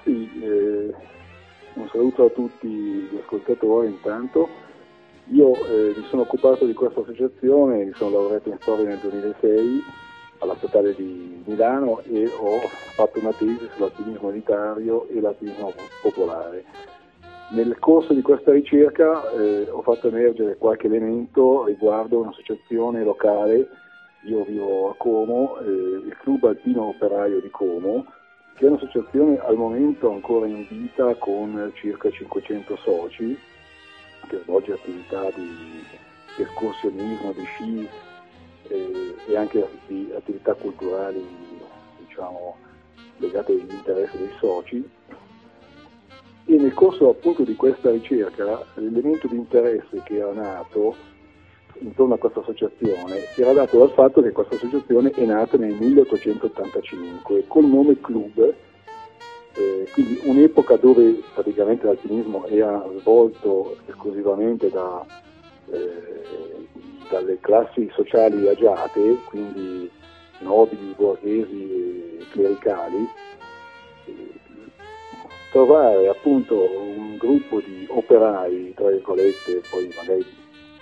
Sì, 0.02 0.30
eh, 0.42 0.94
un 1.74 1.88
saluto 1.90 2.26
a 2.26 2.30
tutti 2.30 2.68
gli 2.68 3.18
ascoltatori 3.22 3.88
intanto. 3.88 4.48
Io 5.30 5.54
eh, 5.66 5.94
mi 5.96 6.04
sono 6.08 6.22
occupato 6.22 6.66
di 6.66 6.72
questa 6.72 7.00
associazione, 7.00 7.84
mi 7.84 7.92
sono 7.94 8.10
laureato 8.10 8.48
in 8.48 8.58
storia 8.60 8.86
nel 8.86 8.98
2006 8.98 9.82
alla 10.38 10.54
Statale 10.56 10.94
di 10.94 11.42
Milano 11.44 12.00
e 12.02 12.26
ho 12.26 12.60
fatto 12.94 13.18
una 13.18 13.32
tesi 13.32 13.68
sull'alpinismo 13.74 14.28
unitario 14.28 15.08
e 15.08 15.20
l'alpinismo 15.20 15.72
popolare 16.02 16.64
nel 17.50 17.78
corso 17.78 18.12
di 18.12 18.22
questa 18.22 18.52
ricerca 18.52 19.30
eh, 19.30 19.68
ho 19.70 19.82
fatto 19.82 20.08
emergere 20.08 20.56
qualche 20.56 20.86
elemento 20.86 21.64
riguardo 21.64 22.20
un'associazione 22.20 23.04
locale, 23.04 23.68
io 24.24 24.44
vivo 24.44 24.90
a 24.90 24.94
Como, 24.96 25.58
eh, 25.60 25.66
il 25.70 26.16
Club 26.18 26.44
Alpino 26.44 26.88
Operaio 26.88 27.40
di 27.40 27.50
Como, 27.50 28.04
che 28.54 28.66
è 28.66 28.68
un'associazione 28.68 29.38
al 29.38 29.56
momento 29.56 30.10
ancora 30.10 30.46
in 30.46 30.66
vita 30.68 31.14
con 31.16 31.70
circa 31.74 32.10
500 32.10 32.76
soci, 32.76 33.38
che 34.28 34.40
svolge 34.42 34.72
attività 34.72 35.30
di 35.30 35.84
escursionismo, 36.38 37.32
di 37.32 37.44
sci 37.44 37.88
eh, 38.68 39.14
e 39.28 39.36
anche 39.36 39.64
di 39.86 40.10
attività 40.16 40.54
culturali 40.54 41.24
diciamo, 41.98 42.56
legate 43.18 43.52
agli 43.52 43.70
interessi 43.70 44.16
dei 44.16 44.32
soci. 44.38 44.90
E 46.48 46.56
nel 46.56 46.74
corso 46.74 47.08
appunto 47.08 47.42
di 47.42 47.56
questa 47.56 47.90
ricerca 47.90 48.64
l'elemento 48.74 49.26
di 49.26 49.34
interesse 49.36 50.00
che 50.04 50.16
era 50.16 50.32
nato 50.32 50.94
intorno 51.80 52.14
a 52.14 52.18
questa 52.18 52.40
associazione 52.40 53.20
era 53.36 53.52
dato 53.52 53.78
dal 53.78 53.90
fatto 53.90 54.22
che 54.22 54.32
questa 54.32 54.54
associazione 54.54 55.10
è 55.10 55.24
nata 55.24 55.56
nel 55.56 55.74
1885 55.74 57.44
col 57.46 57.64
nome 57.64 58.00
Club, 58.00 58.54
eh, 59.54 59.88
quindi 59.92 60.20
un'epoca 60.24 60.76
dove 60.76 61.20
praticamente 61.34 61.84
l'alpinismo 61.86 62.46
era 62.46 62.84
svolto 62.98 63.76
esclusivamente 63.86 64.70
da, 64.70 65.04
eh, 65.70 66.68
dalle 67.10 67.38
classi 67.40 67.90
sociali 67.92 68.48
agiate, 68.48 69.18
quindi 69.24 69.90
nobili, 70.38 70.94
borghesi 70.96 72.18
e 72.20 72.24
clericali, 72.30 73.08
trovare 75.56 76.06
appunto 76.08 76.54
un 76.54 77.16
gruppo 77.16 77.60
di 77.60 77.86
operai, 77.88 78.74
tra 78.74 78.90
virgolette, 78.90 79.62
poi 79.70 79.90
magari 79.96 80.22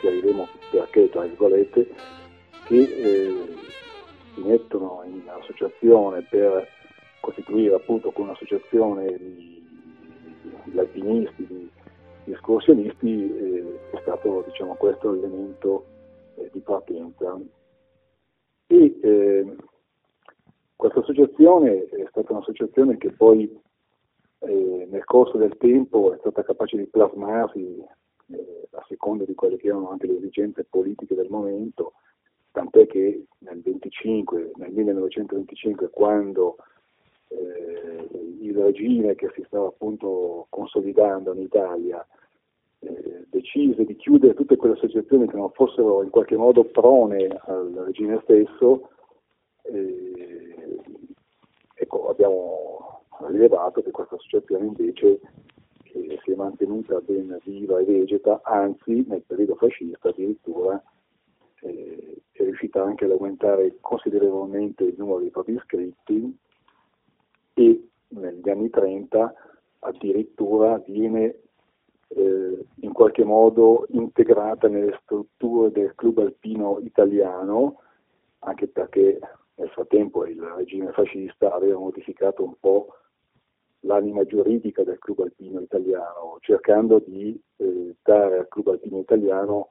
chiariremo 0.01 0.49
perché, 0.73 1.09
tra 1.11 1.21
virgolette, 1.21 1.89
che 2.65 2.81
eh, 2.81 3.55
si 4.35 4.41
mettono 4.41 5.03
in 5.07 5.23
associazione 5.29 6.27
per 6.29 6.67
costituire 7.21 7.77
appunto 7.77 8.11
con 8.11 8.25
un'associazione 8.25 9.17
di, 9.17 9.65
di 10.65 10.79
alpinisti, 10.81 11.47
di, 11.47 11.71
di 12.25 12.33
escursionisti, 12.33 13.33
eh, 13.33 13.81
è 13.93 13.99
stato 14.01 14.43
diciamo, 14.45 14.75
questo 14.75 15.13
l'elemento 15.13 15.85
eh, 16.35 16.51
di 16.53 16.59
partenza. 16.59 17.39
E 18.67 18.99
eh, 19.03 19.57
questa 20.75 20.99
associazione 20.99 21.85
è 21.85 22.07
stata 22.09 22.33
un'associazione 22.33 22.97
che 22.97 23.13
poi 23.13 23.63
eh, 24.41 24.89
nel 24.91 25.05
corso 25.05 25.39
del 25.39 25.57
tempo 25.57 26.13
è 26.13 26.19
stata 26.19 26.43
capace 26.43 26.77
di 26.77 26.87
plasmarsi 26.87 27.85
eh, 28.29 28.69
a 28.73 28.85
seconda 28.89 29.25
di 29.25 29.35
quelle 29.35 29.57
che 29.57 29.69
erano 29.69 29.91
anche 29.91 30.07
le 30.07 30.17
esigenze 30.17 30.65
politiche 30.65 31.15
del 31.15 31.29
momento, 31.31 31.95
tant'è 32.53 32.87
che 32.87 33.27
nel, 33.39 33.61
25, 33.61 34.53
nel 34.57 34.73
1925, 34.73 35.91
quando 35.91 36.57
eh, 37.29 38.09
il 38.41 38.57
regime 38.57 39.15
che 39.15 39.31
si 39.35 39.43
stava 39.47 39.69
appunto 39.69 40.47
consolidando 40.51 41.33
in 41.33 41.41
Italia 41.41 42.07
eh, 42.81 43.25
decise 43.29 43.85
di 43.85 43.97
chiudere 43.97 44.35
tutte 44.35 44.57
quelle 44.57 44.75
associazioni 44.75 45.27
che 45.27 45.37
non 45.37 45.51
fossero 45.51 46.03
in 46.03 46.11
qualche 46.11 46.37
modo 46.37 46.65
prone 46.65 47.27
al 47.47 47.73
regime 47.87 48.21
stesso, 48.23 48.91
eh, 49.63 50.79
ecco, 51.75 52.09
abbiamo 52.09 52.54
rilevato 53.35 53.83
che 53.83 53.91
questa 53.91 54.15
associazione 54.15 54.67
invece 54.67 55.21
che 55.83 56.19
si 56.25 56.33
è 56.33 56.35
mantenuta 56.35 57.01
ben 57.01 57.39
viva 57.45 57.79
e 57.79 57.85
vegeta, 57.85 58.41
anzi 58.43 59.05
nel 59.07 59.23
periodo 59.27 59.55
fascista 59.55 60.09
addirittura 60.09 60.83
eh, 61.61 62.23
è 62.33 62.43
riuscita 62.43 62.83
anche 62.83 63.05
ad 63.05 63.13
aumentare 63.13 63.77
considerevolmente 63.81 64.85
il 64.85 64.95
numero 64.97 65.21
dei 65.21 65.31
propri 65.31 65.55
iscritti 65.55 66.37
e 67.55 67.89
negli 68.09 68.49
anni 68.49 68.71
30 68.71 69.35
addirittura 69.81 70.79
viene 70.79 71.41
eh, 72.09 72.67
in 72.81 72.93
qualche 72.93 73.25
modo 73.25 73.87
integrata 73.91 74.69
nelle 74.69 74.99
strutture 75.03 75.71
del 75.71 75.95
club 75.95 76.19
alpino 76.19 76.79
italiano, 76.81 77.81
anche 78.41 78.67
perché 78.67 79.19
nel 79.57 79.69
frattempo 79.71 80.27
il 80.27 80.41
regime 80.41 80.93
fascista 80.93 81.53
aveva 81.53 81.79
modificato 81.79 82.43
un 82.45 82.55
po' 82.59 82.95
l'anima 83.85 84.25
giuridica 84.25 84.83
del 84.83 84.99
club 84.99 85.21
alpino 85.21 85.61
italiano, 85.61 86.39
cercando 86.41 87.03
di 87.05 87.41
eh, 87.57 87.97
dare 88.03 88.39
al 88.39 88.49
club 88.49 88.69
alpino 88.69 88.99
italiano 88.99 89.69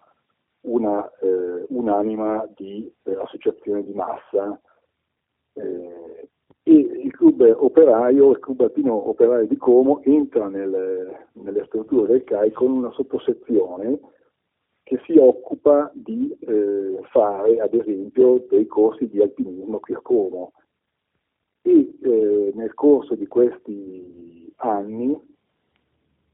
una, 0.62 1.10
eh, 1.20 1.66
un'anima 1.70 2.48
di 2.56 2.92
eh, 3.04 3.16
associazione 3.16 3.84
di 3.84 3.94
massa. 3.94 4.60
Eh, 5.54 6.30
e 6.66 6.74
il 6.74 7.12
club 7.12 7.42
operaio, 7.60 8.32
il 8.32 8.40
club 8.40 8.62
alpino 8.62 9.10
operaio 9.10 9.46
di 9.48 9.58
Como 9.58 10.02
entra 10.04 10.48
nel, 10.48 11.28
nelle 11.34 11.66
strutture 11.66 12.08
del 12.08 12.24
CAI 12.24 12.52
con 12.52 12.72
una 12.72 12.92
sottosezione 12.92 14.00
che 14.84 15.00
si 15.06 15.18
occupa 15.18 15.92
di 15.94 16.34
eh, 16.40 17.00
fare 17.12 17.60
ad 17.60 17.74
esempio 17.74 18.46
dei 18.50 18.66
corsi 18.66 19.10
di 19.10 19.22
alpinismo 19.22 19.80
qui 19.80 19.94
a 19.94 20.00
Como 20.02 20.54
e 21.64 21.96
eh, 22.02 22.52
nel 22.54 22.74
corso 22.74 23.16
di 23.16 23.26
questi 23.26 24.54
anni 24.58 25.18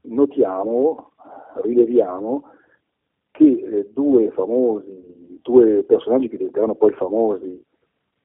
notiamo, 0.02 1.12
rileviamo 1.62 2.50
che 3.30 3.44
eh, 3.44 3.90
due 3.92 4.30
famosi, 4.32 5.38
due 5.40 5.84
personaggi 5.84 6.28
che 6.28 6.36
diventeranno 6.36 6.74
poi 6.74 6.92
famosi 6.92 7.64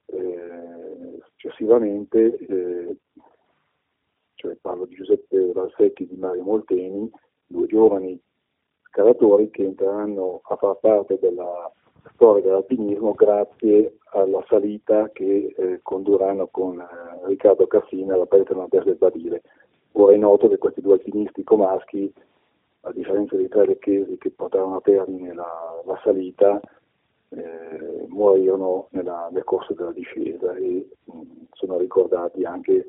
eh, 0.07 1.19
successivamente, 1.29 2.37
eh, 2.37 2.97
cioè 4.33 4.55
parlo 4.55 4.85
di 4.85 4.95
Giuseppe 4.95 5.51
Valsecchi 5.53 6.03
e 6.03 6.07
di 6.07 6.17
Mario 6.17 6.43
Molteni, 6.43 7.09
due 7.45 7.67
giovani 7.67 8.19
scalatori 8.87 9.51
che 9.51 9.63
entreranno 9.63 10.41
a 10.43 10.55
far 10.55 10.77
parte 10.79 11.19
della 11.19 11.71
storia 12.13 12.43
dell'alpinismo 12.43 13.13
grazie 13.13 13.97
alla 14.11 14.43
salita 14.47 15.09
che 15.11 15.53
eh, 15.57 15.79
condurranno 15.81 16.47
con 16.47 16.79
eh, 16.79 17.27
Riccardo 17.27 17.67
Cassina 17.67 18.13
alla 18.13 18.25
parete 18.25 18.53
nord-est 18.53 18.85
del 18.85 18.95
Badile. 18.95 19.41
Ora 19.93 20.13
è 20.13 20.17
noto 20.17 20.47
che 20.47 20.57
questi 20.57 20.81
due 20.81 20.93
alpinisti 20.93 21.43
comaschi, 21.43 22.13
a 22.81 22.91
differenza 22.91 23.35
dei 23.35 23.47
tre 23.47 23.65
lecchesi 23.65 24.17
che 24.17 24.31
portarono 24.31 24.77
a 24.77 24.81
termine 24.81 25.33
la, 25.33 25.81
la 25.85 25.99
salita, 26.03 26.59
eh, 27.29 28.05
morirono 28.07 28.87
nella, 28.91 29.29
nel 29.31 29.43
corso 29.43 29.73
della 29.73 29.91
discesa 29.91 30.53
e 30.55 30.87
mh, 31.03 31.21
sono 31.51 31.77
ricordati 31.77 32.43
anche 32.43 32.85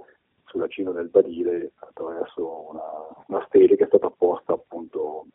sulla 0.46 0.68
cima 0.68 0.90
del 0.92 1.08
Badile 1.08 1.72
attraverso 1.76 2.68
una, 2.70 2.82
una 3.26 3.44
stele 3.46 3.76
che 3.76 3.84
è 3.84 3.88
stata 3.88 4.10
posta 4.10 4.52
appunto 4.52 5.26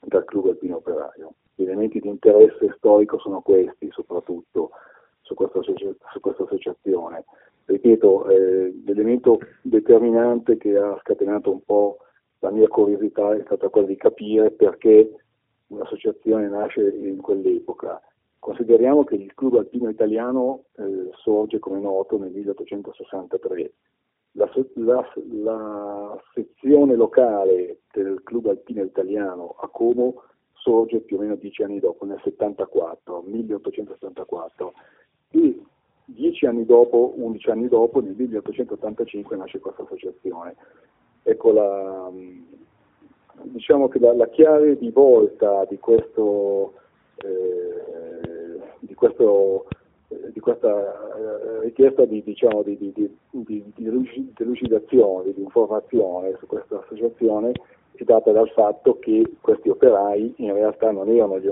dal 0.00 0.24
club 0.24 0.48
alpino 0.48 0.76
operario. 0.76 1.32
Gli 1.58 1.64
elementi 1.64 1.98
di 1.98 2.06
interesse 2.06 2.72
storico 2.76 3.18
sono 3.18 3.40
questi, 3.40 3.88
soprattutto 3.90 4.70
su 5.22 5.34
questa, 5.34 5.60
su 5.60 6.20
questa 6.20 6.44
associazione. 6.44 7.24
Ripeto, 7.64 8.28
eh, 8.28 8.72
l'elemento 8.84 9.40
determinante 9.62 10.56
che 10.56 10.76
ha 10.76 10.96
scatenato 11.00 11.50
un 11.50 11.64
po' 11.64 11.96
la 12.38 12.50
mia 12.50 12.68
curiosità 12.68 13.34
è 13.34 13.42
stata 13.44 13.70
quella 13.70 13.88
di 13.88 13.96
capire 13.96 14.52
perché 14.52 15.16
un'associazione 15.66 16.48
nasce 16.48 16.88
in 16.90 17.20
quell'epoca. 17.20 18.00
Consideriamo 18.38 19.02
che 19.02 19.16
il 19.16 19.34
Club 19.34 19.56
Alpino 19.56 19.88
Italiano 19.88 20.66
eh, 20.76 21.10
sorge, 21.24 21.58
come 21.58 21.80
noto, 21.80 22.18
nel 22.18 22.30
1863. 22.30 23.72
La, 24.32 24.48
la, 24.74 25.12
la, 25.32 26.22
sezione 26.32 26.94
locale 26.94 27.80
del 27.92 28.22
Club 28.22 28.46
Alpino 28.46 28.84
Italiano 28.84 29.56
a 29.58 29.68
Como 29.68 30.22
sorge 30.60 31.00
più 31.00 31.16
o 31.16 31.20
meno 31.20 31.36
dieci 31.36 31.62
anni 31.62 31.80
dopo, 31.80 32.04
nel 32.04 32.20
74, 32.22 33.22
1874, 33.26 34.72
e 35.30 35.60
dieci 36.04 36.46
anni 36.46 36.64
dopo, 36.64 37.14
undici 37.16 37.50
anni 37.50 37.68
dopo, 37.68 38.00
nel 38.00 38.14
1885 38.16 39.36
nasce 39.36 39.58
questa 39.58 39.82
associazione. 39.82 40.56
Ecco 41.22 41.52
la, 41.52 42.10
diciamo 43.42 43.88
che 43.88 43.98
la, 43.98 44.14
la 44.14 44.28
chiave 44.28 44.78
di 44.78 44.90
volta 44.90 45.64
di, 45.68 45.78
questo, 45.78 46.74
eh, 47.16 48.60
di, 48.80 48.94
questo, 48.94 49.66
eh, 50.08 50.32
di 50.32 50.40
questa 50.40 51.16
eh, 51.16 51.60
richiesta 51.64 52.04
di, 52.04 52.22
diciamo, 52.22 52.62
di, 52.62 52.76
di, 52.78 53.16
di, 53.30 53.72
delucidazione, 54.34 55.32
di 55.34 55.42
informazione 55.42 56.36
su 56.38 56.46
questa 56.46 56.78
associazione 56.78 57.52
è 58.02 58.04
data 58.04 58.32
dal 58.32 58.48
fatto 58.50 58.98
che 58.98 59.36
questi 59.40 59.68
operai 59.68 60.34
in 60.38 60.52
realtà 60.52 60.90
non 60.90 61.08
erano 61.08 61.38
gli, 61.38 61.50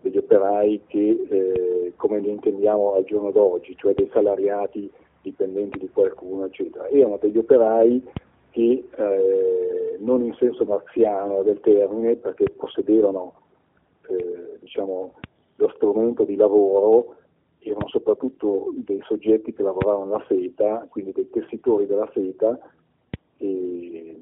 degli 0.00 0.16
operai 0.16 0.82
che 0.86 1.26
eh, 1.28 1.92
come 1.96 2.20
li 2.20 2.30
intendiamo 2.30 2.94
al 2.94 3.04
giorno 3.04 3.30
d'oggi, 3.30 3.76
cioè 3.76 3.94
dei 3.94 4.08
salariati 4.12 4.90
dipendenti 5.22 5.78
di 5.78 5.88
qualcuno, 5.90 6.44
eccetera. 6.44 6.88
Erano 6.88 7.18
degli 7.20 7.38
operai 7.38 8.02
che 8.50 8.88
eh, 8.96 9.96
non 9.98 10.22
in 10.22 10.34
senso 10.34 10.64
marziano 10.64 11.42
del 11.42 11.60
termine, 11.60 12.16
perché 12.16 12.50
possedevano 12.50 13.34
eh, 14.08 14.58
diciamo, 14.60 15.14
lo 15.56 15.72
strumento 15.74 16.24
di 16.24 16.36
lavoro 16.36 17.16
erano 17.70 17.88
soprattutto 17.88 18.72
dei 18.74 19.00
soggetti 19.04 19.52
che 19.52 19.62
lavoravano 19.62 20.10
la 20.10 20.24
seta, 20.28 20.86
quindi 20.90 21.12
dei 21.12 21.30
tessitori 21.30 21.86
della 21.86 22.08
seta, 22.12 22.58
e, 23.38 24.20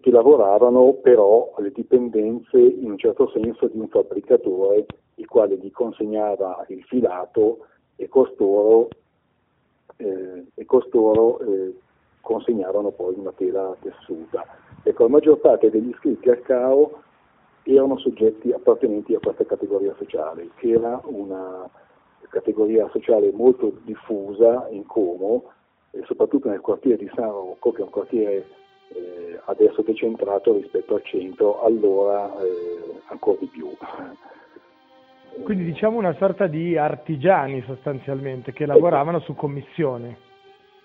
che 0.00 0.10
lavoravano 0.10 0.94
però 0.94 1.52
alle 1.56 1.70
dipendenze 1.70 2.58
in 2.58 2.90
un 2.90 2.98
certo 2.98 3.28
senso 3.28 3.66
di 3.68 3.78
un 3.78 3.88
fabbricatore 3.88 4.86
il 5.16 5.26
quale 5.26 5.56
gli 5.56 5.70
consegnava 5.70 6.64
il 6.68 6.82
filato 6.84 7.66
e 7.96 8.08
costoro, 8.08 8.88
eh, 9.96 10.44
e 10.54 10.64
costoro 10.64 11.38
eh, 11.40 11.74
consegnavano 12.20 12.90
poi 12.90 13.14
una 13.16 13.32
tela 13.32 13.76
tessuta. 13.80 14.44
Ecco, 14.82 15.02
la 15.04 15.08
maggior 15.08 15.38
parte 15.38 15.70
degli 15.70 15.88
iscritti 15.88 16.28
al 16.28 16.42
CAO 16.42 17.02
erano 17.62 17.98
soggetti 17.98 18.52
appartenenti 18.52 19.14
a 19.14 19.20
questa 19.20 19.44
categoria 19.44 19.94
sociale, 19.96 20.50
che 20.56 20.70
era 20.70 21.00
una 21.04 21.68
categoria 22.28 22.88
sociale 22.90 23.30
molto 23.32 23.72
diffusa 23.84 24.66
in 24.70 24.84
Como, 24.86 25.44
soprattutto 26.04 26.48
nel 26.48 26.60
quartiere 26.60 26.96
di 26.96 27.10
San 27.14 27.30
Rocco, 27.30 27.70
che 27.70 27.80
è 27.80 27.84
un 27.84 27.90
quartiere 27.90 28.46
eh, 28.88 29.40
adesso 29.44 29.82
decentrato 29.82 30.54
rispetto 30.54 30.94
al 30.94 31.02
centro, 31.04 31.62
allora 31.62 32.32
eh, 32.40 33.00
ancora 33.06 33.38
di 33.40 33.46
più. 33.46 33.70
Quindi 35.42 35.64
diciamo 35.64 35.98
una 35.98 36.14
sorta 36.14 36.46
di 36.46 36.76
artigiani 36.76 37.62
sostanzialmente 37.66 38.52
che 38.52 38.66
lavoravano 38.66 39.18
su 39.20 39.34
commissione. 39.34 40.18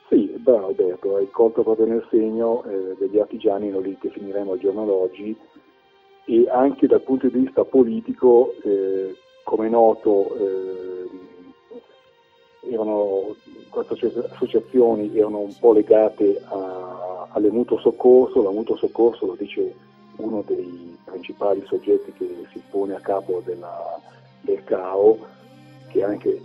Sì, 0.10 0.34
bravo 0.38 0.68
Alberto, 0.68 1.18
hai 1.18 1.30
colto 1.30 1.62
proprio 1.62 1.86
nel 1.86 2.06
segno 2.10 2.64
eh, 2.64 2.96
degli 2.98 3.20
artigiani, 3.20 3.70
noi 3.70 3.84
li 3.84 3.98
definiremo 4.02 4.54
al 4.54 4.60
giorno 4.60 4.86
d'oggi, 4.86 5.38
e 6.26 6.50
anche 6.50 6.88
dal 6.88 7.02
punto 7.02 7.28
di 7.28 7.40
vista 7.40 7.64
politico, 7.64 8.56
eh, 8.64 9.16
come 9.44 9.68
è 9.68 9.70
noto, 9.70 10.36
eh, 10.36 11.10
erano, 12.72 13.36
queste 13.70 14.12
associazioni 14.32 15.16
erano 15.16 15.40
un 15.40 15.56
po' 15.60 15.74
legate 15.74 16.42
a, 16.44 17.09
alle 17.32 17.50
mutuo 17.50 17.80
soccorso, 17.80 18.42
la 18.42 18.52
mutuo 18.52 18.78
soccorso 18.78 19.26
lo 19.26 19.36
dice 19.36 19.74
uno 20.18 20.44
dei 20.46 20.98
principali 21.04 21.64
soggetti 21.66 22.12
che 22.14 22.46
si 22.52 22.62
pone 22.70 22.96
a 22.96 23.00
capo 23.00 23.42
della, 23.46 24.00
del 24.42 24.64
CAO, 24.64 25.18
che 25.90 26.00
è 26.00 26.04
anche 26.04 26.42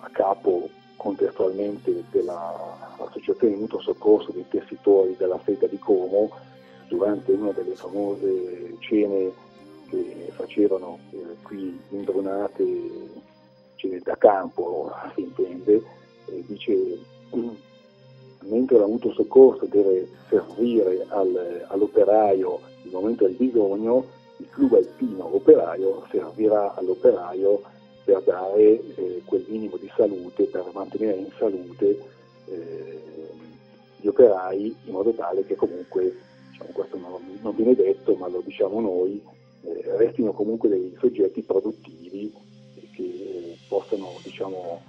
a 0.00 0.08
capo 0.10 0.68
contestualmente 0.96 2.04
dell'associazione 2.10 3.54
di 3.54 3.60
mutuo 3.60 3.80
soccorso 3.80 4.32
dei 4.32 4.46
tessitori 4.48 5.14
della 5.16 5.40
seta 5.44 5.66
di 5.66 5.78
Como, 5.78 6.30
durante 6.88 7.32
una 7.32 7.52
delle 7.52 7.74
famose 7.74 8.76
cene 8.80 9.30
che 9.88 10.32
facevano 10.34 10.98
eh, 11.10 11.36
qui 11.42 11.78
in 11.90 12.04
Brunate, 12.04 12.64
cene 13.76 14.00
da 14.00 14.16
campo 14.16 14.90
si 15.14 15.22
intende, 15.22 15.82
dice 16.46 16.98
mentre 18.48 18.78
la 18.78 18.86
mutuo 18.86 19.12
soccorso 19.12 19.66
deve 19.66 20.08
servire 20.28 21.06
al, 21.08 21.64
all'operaio 21.68 22.60
nel 22.82 22.92
momento 22.92 23.24
del 23.24 23.34
bisogno, 23.34 24.04
il 24.38 24.48
club 24.50 24.74
alpino 24.74 25.34
operaio 25.34 26.04
servirà 26.10 26.74
all'operaio 26.74 27.62
per 28.04 28.22
dare 28.22 28.62
eh, 28.62 29.22
quel 29.24 29.44
minimo 29.48 29.76
di 29.76 29.90
salute, 29.94 30.44
per 30.44 30.64
mantenere 30.72 31.18
in 31.18 31.30
salute 31.36 31.98
eh, 32.46 33.02
gli 34.00 34.06
operai 34.06 34.74
in 34.84 34.92
modo 34.92 35.10
tale 35.12 35.44
che 35.44 35.56
comunque, 35.56 36.16
diciamo, 36.50 36.70
questo 36.72 36.96
non, 36.96 37.38
non, 37.42 37.54
viene 37.54 37.74
detto 37.74 38.14
ma 38.14 38.28
lo 38.28 38.40
diciamo 38.44 38.80
noi, 38.80 39.22
eh, 39.62 39.96
restino 39.96 40.32
comunque 40.32 40.68
dei 40.68 40.96
soggetti 40.98 41.42
produttivi 41.42 42.32
che 42.94 43.56
possano 43.68 44.14
diciamo, 44.22 44.80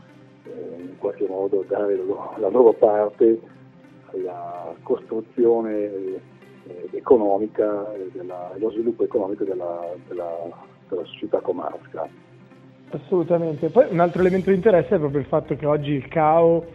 in 0.45 0.97
qualche 0.97 1.27
modo 1.27 1.63
dare 1.67 1.95
la 2.37 2.49
loro 2.49 2.73
parte 2.73 3.39
alla 4.11 4.73
costruzione 4.83 5.83
eh, 5.83 6.89
economica, 6.91 7.91
della, 8.11 8.51
allo 8.53 8.71
sviluppo 8.71 9.03
economico 9.03 9.43
della, 9.43 9.87
della, 10.07 10.35
della 10.87 11.05
società 11.05 11.39
comarca. 11.39 12.07
Assolutamente. 12.91 13.69
Poi 13.69 13.85
un 13.89 13.99
altro 13.99 14.21
elemento 14.21 14.49
di 14.49 14.55
interesse 14.55 14.95
è 14.95 14.99
proprio 14.99 15.19
il 15.19 15.27
fatto 15.27 15.55
che 15.55 15.65
oggi 15.65 15.91
il 15.91 16.07
CAO 16.07 16.65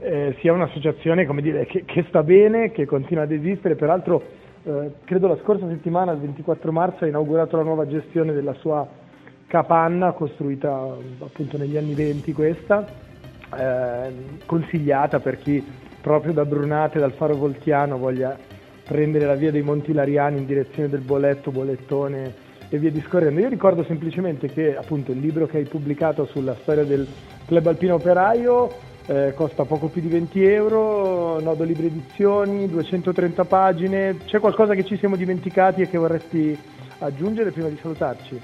eh, 0.00 0.36
sia 0.40 0.52
un'associazione 0.52 1.26
dire, 1.40 1.66
che, 1.66 1.84
che, 1.84 2.04
sta 2.08 2.22
bene, 2.22 2.70
che 2.70 2.86
continua 2.86 3.24
ad 3.24 3.32
esistere. 3.32 3.74
Peraltro, 3.74 4.22
eh, 4.62 4.92
credo 5.04 5.28
la 5.28 5.38
scorsa 5.42 5.68
settimana, 5.68 6.12
il 6.12 6.18
24 6.20 6.72
marzo, 6.72 7.04
ha 7.04 7.08
inaugurato 7.08 7.56
la 7.56 7.64
nuova 7.64 7.86
gestione 7.86 8.32
della 8.32 8.54
sua 8.54 8.86
capanna, 9.46 10.12
costruita 10.12 10.96
appunto 11.20 11.58
negli 11.58 11.76
anni 11.76 11.94
20 11.94 12.32
questa, 12.32 12.86
eh, 13.56 14.12
consigliata 14.46 15.20
per 15.20 15.38
chi 15.38 15.64
proprio 16.00 16.32
da 16.32 16.44
Brunate, 16.44 16.98
dal 16.98 17.12
Faro 17.12 17.36
Voltiano, 17.36 17.98
voglia 17.98 18.36
prendere 18.84 19.26
la 19.26 19.34
via 19.34 19.50
dei 19.50 19.62
Monti 19.62 19.92
Lariani 19.92 20.38
in 20.38 20.46
direzione 20.46 20.88
del 20.88 21.00
Boletto, 21.00 21.50
Bolettone 21.50 22.46
e 22.68 22.78
via 22.78 22.90
discorrendo. 22.90 23.40
Io 23.40 23.48
ricordo 23.48 23.84
semplicemente 23.84 24.48
che 24.48 24.76
appunto 24.76 25.12
il 25.12 25.18
libro 25.18 25.46
che 25.46 25.58
hai 25.58 25.64
pubblicato 25.64 26.24
sulla 26.26 26.56
storia 26.62 26.84
del 26.84 27.06
club 27.46 27.66
alpino 27.66 27.94
operaio 27.94 28.86
eh, 29.08 29.32
costa 29.34 29.64
poco 29.64 29.88
più 29.88 30.02
di 30.02 30.08
20 30.08 30.44
euro, 30.44 31.40
Nodo 31.40 31.64
Libre 31.64 31.86
Edizioni, 31.86 32.68
230 32.68 33.44
pagine. 33.44 34.18
C'è 34.26 34.38
qualcosa 34.38 34.74
che 34.74 34.84
ci 34.84 34.98
siamo 34.98 35.16
dimenticati 35.16 35.80
e 35.80 35.88
che 35.88 35.96
vorresti 35.96 36.56
aggiungere 36.98 37.50
prima 37.50 37.68
di 37.68 37.78
salutarci? 37.80 38.40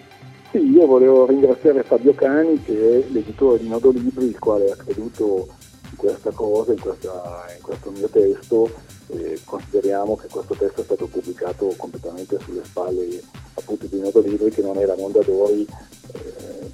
Sì, 0.55 0.71
io 0.71 0.87
volevo 0.87 1.27
ringraziare 1.27 1.83
Fabio 1.83 2.15
Cani 2.15 2.63
che 2.63 3.01
è 3.01 3.11
l'editore 3.11 3.59
di 3.59 3.67
Nodo 3.67 3.91
Libri, 3.91 4.27
il 4.27 4.39
quale 4.39 4.71
ha 4.71 4.77
creduto 4.77 5.49
in 5.91 5.97
questa 5.97 6.31
cosa, 6.31 6.71
in, 6.71 6.79
questa, 6.79 7.45
in 7.57 7.61
questo 7.61 7.91
mio 7.91 8.09
testo. 8.09 8.71
E 9.09 9.41
consideriamo 9.45 10.15
che 10.15 10.29
questo 10.29 10.55
testo 10.55 10.83
è 10.83 10.85
stato 10.85 11.07
pubblicato 11.09 11.75
completamente 11.77 12.39
sulle 12.39 12.63
spalle 12.63 13.21
appunto 13.55 13.87
di 13.87 13.99
Nodo 13.99 14.21
Libri 14.21 14.51
che 14.51 14.63
non 14.63 14.77
era 14.77 14.95
Mondadori, 14.95 15.67
eh, 16.13 16.71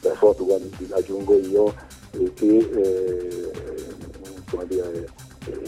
per 0.00 0.16
fortuna 0.16 0.56
aggiungo 0.90 1.38
io, 1.38 1.74
e 2.10 2.30
che 2.34 2.56
eh, 2.58 3.50
dire, 4.66 5.08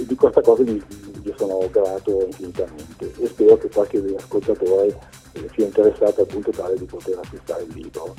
di 0.05 0.15
questa 0.15 0.43
cosa 0.43 0.63
gli, 0.63 0.79
gli, 1.23 1.33
sono 1.39 1.67
grato 1.71 2.23
infinitamente 2.27 3.15
e 3.19 3.27
spero 3.27 3.57
che 3.57 3.71
qualche 3.71 4.03
ascoltatore 4.15 4.89
eh, 4.89 5.26
sia 5.55 5.65
interessato 5.65 6.23
al 6.23 6.27
punto 6.27 6.51
tale 6.51 6.77
di 6.77 6.85
poter 6.85 7.19
acquistare 7.23 7.63
il 7.63 7.75
libro. 7.75 8.15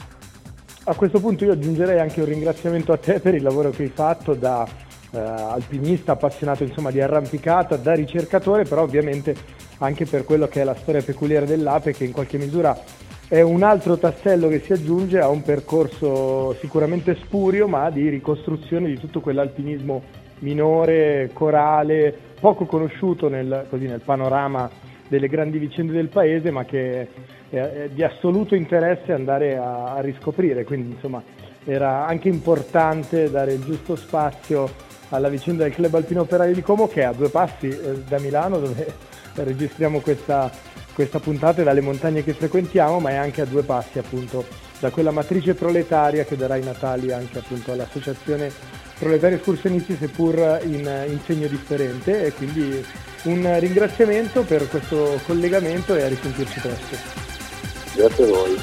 A 0.86 0.96
questo 0.96 1.20
punto 1.20 1.44
io 1.44 1.52
aggiungerei 1.52 2.00
anche 2.00 2.22
un 2.22 2.28
ringraziamento 2.28 2.94
a 2.94 2.98
te 2.98 3.20
per 3.20 3.36
il 3.36 3.44
lavoro 3.44 3.72
che 3.72 3.84
hai 3.84 3.90
fatto 3.90 4.34
da 4.34 4.66
eh, 5.12 5.18
alpinista 5.20 6.14
appassionato 6.14 6.64
insomma, 6.64 6.92
di 6.92 7.02
arrampicata, 7.02 7.76
da 7.76 7.94
ricercatore, 7.94 8.64
però 8.64 8.84
ovviamente 8.84 9.36
anche 9.80 10.06
per 10.06 10.24
quello 10.24 10.48
che 10.48 10.62
è 10.62 10.64
la 10.64 10.76
storia 10.76 11.02
peculiare 11.02 11.46
dell'ape 11.46 11.94
che 11.94 12.06
in 12.06 12.12
qualche 12.12 12.38
misura 12.38 12.78
è 13.28 13.42
un 13.42 13.62
altro 13.64 13.98
tassello 13.98 14.48
che 14.48 14.62
si 14.62 14.72
aggiunge 14.72 15.20
a 15.20 15.28
un 15.28 15.42
percorso 15.42 16.56
sicuramente 16.62 17.16
spurio 17.16 17.68
ma 17.68 17.90
di 17.90 18.08
ricostruzione 18.08 18.88
di 18.88 18.98
tutto 18.98 19.20
quell'alpinismo 19.20 20.02
minore, 20.40 21.32
corale, 21.34 22.16
poco 22.40 22.66
conosciuto 22.66 23.28
nel, 23.28 23.66
così, 23.70 23.86
nel 23.88 24.00
panorama 24.00 24.70
delle 25.08 25.28
grandi 25.28 25.58
vicende 25.58 25.94
del 25.94 26.08
paese 26.10 26.52
ma 26.52 26.66
che 26.66 27.08
è 27.50 27.90
di 27.92 28.04
assoluto 28.04 28.56
interesse 28.56 29.14
andare 29.14 29.58
a, 29.58 29.94
a 29.94 30.02
riscoprire, 30.02 30.64
quindi 30.64 30.94
insomma 30.94 31.24
era 31.64 32.06
anche 32.06 32.30
importante 32.30 33.30
dare 33.30 33.54
il 33.54 33.64
giusto 33.64 33.96
spazio 33.96 34.70
alla 35.10 35.30
vicenda 35.30 35.64
del 35.64 35.74
Club 35.74 35.94
Alpino 35.96 36.22
Operaio 36.22 36.54
di 36.54 36.62
Como 36.62 36.88
che 36.88 37.02
è 37.02 37.06
a 37.06 37.14
due 37.14 37.30
passi 37.30 37.68
eh, 37.68 38.04
da 38.08 38.20
Milano 38.20 38.60
dove 38.60 38.94
registriamo 39.36 40.00
questa, 40.00 40.52
questa 40.94 41.20
puntata 41.20 41.64
dalle 41.64 41.82
montagne 41.82 42.24
che 42.24 42.34
frequentiamo, 42.34 43.00
ma 43.00 43.12
è 43.12 43.16
anche 43.16 43.42
a 43.42 43.46
due 43.46 43.64
passi 43.64 44.00
appunto 44.00 44.67
da 44.80 44.90
quella 44.90 45.12
matrice 45.12 45.54
proletaria 45.54 46.24
che 46.26 46.36
darà 46.36 46.56
i 46.56 46.64
natali 46.64 47.12
anche 47.12 47.40
appunto 47.40 47.72
all'associazione 47.72 48.52
Proletari 48.98 49.36
Escursionisti 49.36 49.96
seppur 50.00 50.60
in, 50.64 50.90
in 51.08 51.20
segno 51.24 51.48
differente 51.48 52.26
e 52.26 52.34
quindi 52.34 52.84
un 53.24 53.60
ringraziamento 53.60 54.42
per 54.42 54.68
questo 54.68 55.20
collegamento 55.26 55.96
e 55.96 56.02
a 56.02 56.08
risentirci 56.08 56.60
presto. 56.60 56.98
Grazie 57.94 58.24
a 58.24 58.28
voi. 58.28 58.58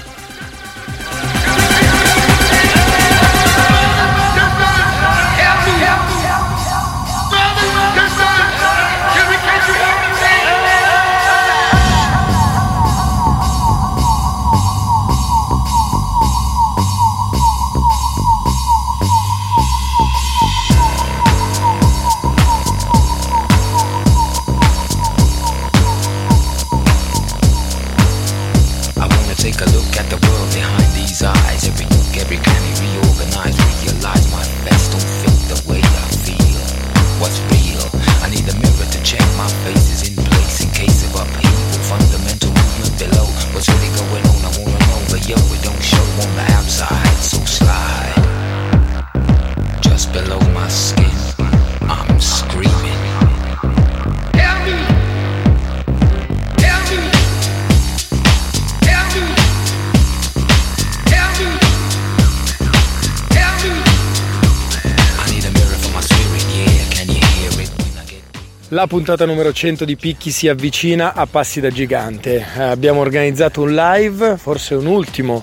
La 68.84 68.90
puntata 68.90 69.24
numero 69.24 69.50
100 69.50 69.86
di 69.86 69.96
Picchi 69.96 70.30
si 70.30 70.46
avvicina 70.46 71.14
a 71.14 71.24
passi 71.24 71.58
da 71.58 71.70
gigante. 71.70 72.46
Eh, 72.54 72.62
abbiamo 72.64 73.00
organizzato 73.00 73.62
un 73.62 73.74
live, 73.74 74.36
forse 74.36 74.74
un 74.74 74.84
ultimo, 74.84 75.42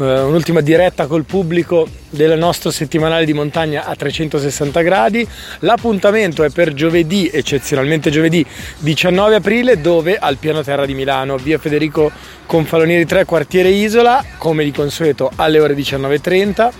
eh, 0.00 0.20
un'ultima 0.22 0.60
diretta 0.60 1.06
col 1.06 1.22
pubblico 1.22 1.86
del 2.10 2.36
nostro 2.36 2.72
settimanale 2.72 3.24
di 3.24 3.34
montagna 3.34 3.84
a 3.84 3.94
360 3.94 4.80
gradi. 4.80 5.24
L'appuntamento 5.60 6.42
è 6.42 6.50
per 6.50 6.74
giovedì, 6.74 7.30
eccezionalmente 7.32 8.10
giovedì 8.10 8.44
19 8.78 9.36
aprile, 9.36 9.80
dove 9.80 10.16
al 10.16 10.38
piano 10.38 10.64
terra 10.64 10.84
di 10.84 10.94
Milano, 10.94 11.36
via 11.36 11.58
Federico 11.58 12.10
Confalonieri 12.46 13.06
3, 13.06 13.24
quartiere 13.24 13.68
Isola, 13.68 14.24
come 14.38 14.64
di 14.64 14.72
consueto 14.72 15.30
alle 15.36 15.60
ore 15.60 15.76
19.30. 15.76 16.70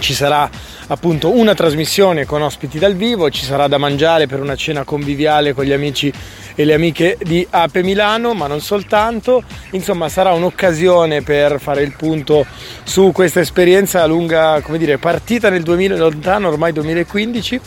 Ci 0.00 0.12
sarà 0.12 0.50
appunto 0.88 1.34
una 1.34 1.54
trasmissione 1.54 2.26
con 2.26 2.42
ospiti 2.42 2.78
dal 2.78 2.94
vivo, 2.94 3.30
ci 3.30 3.44
sarà 3.44 3.68
da 3.68 3.78
mangiare 3.78 4.26
per 4.26 4.40
una 4.40 4.56
cena 4.56 4.84
conviviale 4.84 5.52
con 5.52 5.64
gli 5.64 5.72
amici 5.72 6.12
e 6.54 6.64
le 6.64 6.74
amiche 6.74 7.16
di 7.22 7.46
Ape 7.48 7.82
Milano, 7.82 8.34
ma 8.34 8.46
non 8.46 8.60
soltanto. 8.60 9.42
Insomma, 9.70 10.08
sarà 10.08 10.32
un'occasione 10.32 11.22
per 11.22 11.60
fare 11.60 11.82
il 11.82 11.94
punto 11.96 12.46
su 12.84 13.10
questa 13.12 13.40
esperienza 13.40 14.04
lunga, 14.06 14.60
come 14.62 14.78
dire, 14.78 14.98
partita 14.98 15.48
nel 15.48 15.62
2000, 15.62 15.96
lontano 15.96 16.48
ormai 16.48 16.72
2015 16.72 17.60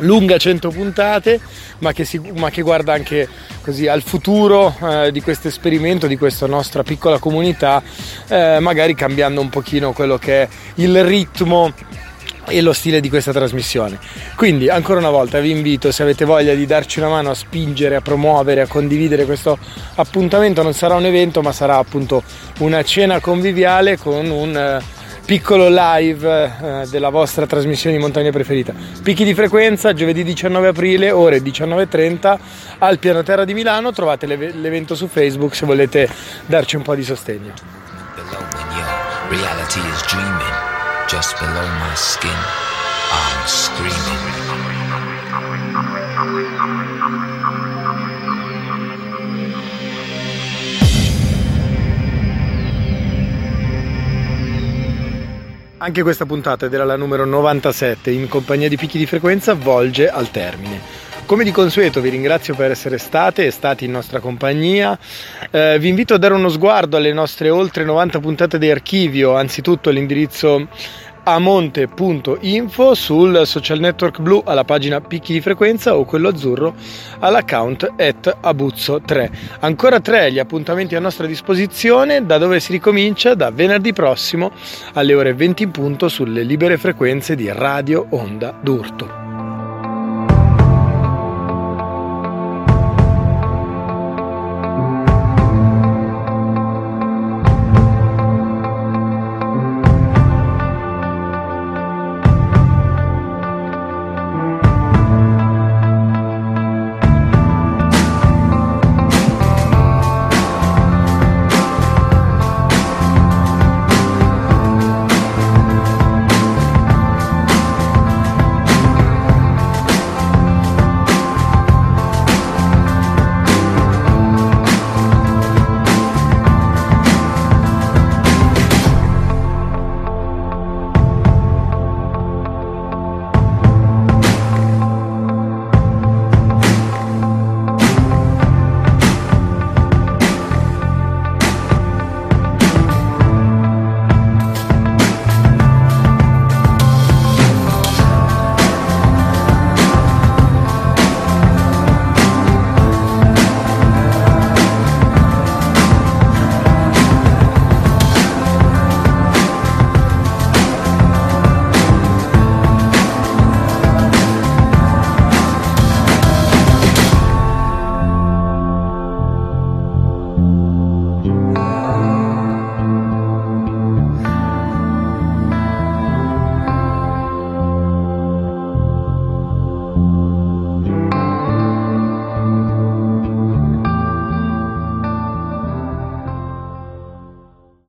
lunga 0.00 0.38
100 0.38 0.70
puntate, 0.70 1.40
ma 1.78 1.92
che, 1.92 2.04
si, 2.04 2.18
ma 2.36 2.50
che 2.50 2.62
guarda 2.62 2.92
anche 2.92 3.28
così 3.60 3.86
al 3.86 4.02
futuro 4.02 4.74
eh, 4.82 5.12
di 5.12 5.20
questo 5.20 5.48
esperimento, 5.48 6.06
di 6.06 6.16
questa 6.16 6.46
nostra 6.46 6.82
piccola 6.82 7.18
comunità, 7.18 7.82
eh, 8.28 8.58
magari 8.60 8.94
cambiando 8.94 9.40
un 9.40 9.48
pochino 9.48 9.92
quello 9.92 10.16
che 10.18 10.42
è 10.42 10.48
il 10.76 11.04
ritmo 11.04 11.72
e 12.50 12.60
lo 12.60 12.72
stile 12.72 13.00
di 13.00 13.08
questa 13.08 13.32
trasmissione. 13.32 13.98
Quindi 14.36 14.68
ancora 14.68 14.98
una 14.98 15.10
volta 15.10 15.40
vi 15.40 15.50
invito 15.50 15.90
se 15.92 16.02
avete 16.02 16.24
voglia 16.24 16.54
di 16.54 16.66
darci 16.66 16.98
una 16.98 17.08
mano 17.08 17.30
a 17.30 17.34
spingere, 17.34 17.96
a 17.96 18.00
promuovere, 18.00 18.60
a 18.60 18.66
condividere 18.66 19.24
questo 19.24 19.58
appuntamento, 19.94 20.62
non 20.62 20.74
sarà 20.74 20.94
un 20.94 21.06
evento 21.06 21.40
ma 21.42 21.52
sarà 21.52 21.78
appunto 21.78 22.22
una 22.58 22.82
cena 22.82 23.20
conviviale 23.20 23.96
con 23.96 24.28
un 24.28 24.56
eh, 24.56 24.98
piccolo 25.24 25.68
live 25.70 26.52
eh, 26.60 26.86
della 26.88 27.08
vostra 27.08 27.46
trasmissione 27.46 27.94
di 27.94 28.02
montagna 28.02 28.30
preferita. 28.30 28.74
Picchi 29.02 29.22
di 29.24 29.32
frequenza 29.32 29.92
giovedì 29.92 30.24
19 30.24 30.68
aprile 30.68 31.12
ore 31.12 31.38
19.30 31.38 32.38
al 32.78 32.98
piano 32.98 33.22
terra 33.22 33.44
di 33.44 33.54
Milano, 33.54 33.92
trovate 33.92 34.26
l'eve- 34.26 34.52
l'evento 34.52 34.96
su 34.96 35.06
Facebook 35.06 35.54
se 35.54 35.66
volete 35.66 36.08
darci 36.46 36.74
un 36.74 36.82
po' 36.82 36.96
di 36.96 37.04
sostegno. 37.04 37.52
Just 41.10 41.36
below 41.40 41.66
my 41.66 41.94
skin 41.96 42.30
i'm 43.10 43.46
screaming 43.48 44.20
Anche 55.82 56.02
questa 56.02 56.26
puntata 56.26 56.66
ed 56.66 56.74
era 56.74 56.84
la 56.84 56.94
numero 56.94 57.24
97 57.24 58.12
in 58.12 58.28
compagnia 58.28 58.68
di 58.68 58.76
picchi 58.76 58.98
di 58.98 59.06
frequenza 59.06 59.54
volge 59.54 60.08
al 60.08 60.30
termine. 60.30 61.09
Come 61.30 61.44
di 61.44 61.52
consueto 61.52 62.00
vi 62.00 62.08
ringrazio 62.08 62.56
per 62.56 62.72
essere 62.72 62.98
state 62.98 63.46
e 63.46 63.52
stati 63.52 63.84
in 63.84 63.92
nostra 63.92 64.18
compagnia. 64.18 64.98
Eh, 65.52 65.78
vi 65.78 65.86
invito 65.86 66.14
a 66.14 66.18
dare 66.18 66.34
uno 66.34 66.48
sguardo 66.48 66.96
alle 66.96 67.12
nostre 67.12 67.50
oltre 67.50 67.84
90 67.84 68.18
puntate 68.18 68.58
di 68.58 68.68
archivio, 68.68 69.36
anzitutto 69.36 69.90
all'indirizzo 69.90 70.66
amonte.info 71.22 72.94
sul 72.94 73.42
social 73.44 73.78
network 73.78 74.18
blu 74.18 74.42
alla 74.44 74.64
pagina 74.64 75.00
picchi 75.00 75.32
di 75.32 75.40
frequenza 75.40 75.96
o 75.96 76.04
quello 76.04 76.30
azzurro 76.30 76.74
all'account 77.20 77.92
at 77.96 78.38
abuzzo 78.40 79.00
3 79.04 79.30
ancora 79.60 80.00
tre 80.00 80.32
gli 80.32 80.38
appuntamenti 80.38 80.96
a 80.96 81.00
nostra 81.00 81.26
disposizione 81.26 82.26
da 82.26 82.38
dove 82.38 82.58
si 82.58 82.72
ricomincia? 82.72 83.34
Da 83.34 83.52
venerdì 83.52 83.92
prossimo 83.92 84.50
alle 84.94 85.14
ore 85.14 85.32
20 85.32 85.62
in 85.62 85.70
punto 85.70 86.08
sulle 86.08 86.42
libere 86.42 86.76
frequenze 86.76 87.36
di 87.36 87.48
Radio 87.52 88.06
Onda 88.10 88.58
d'Urto 88.60 89.19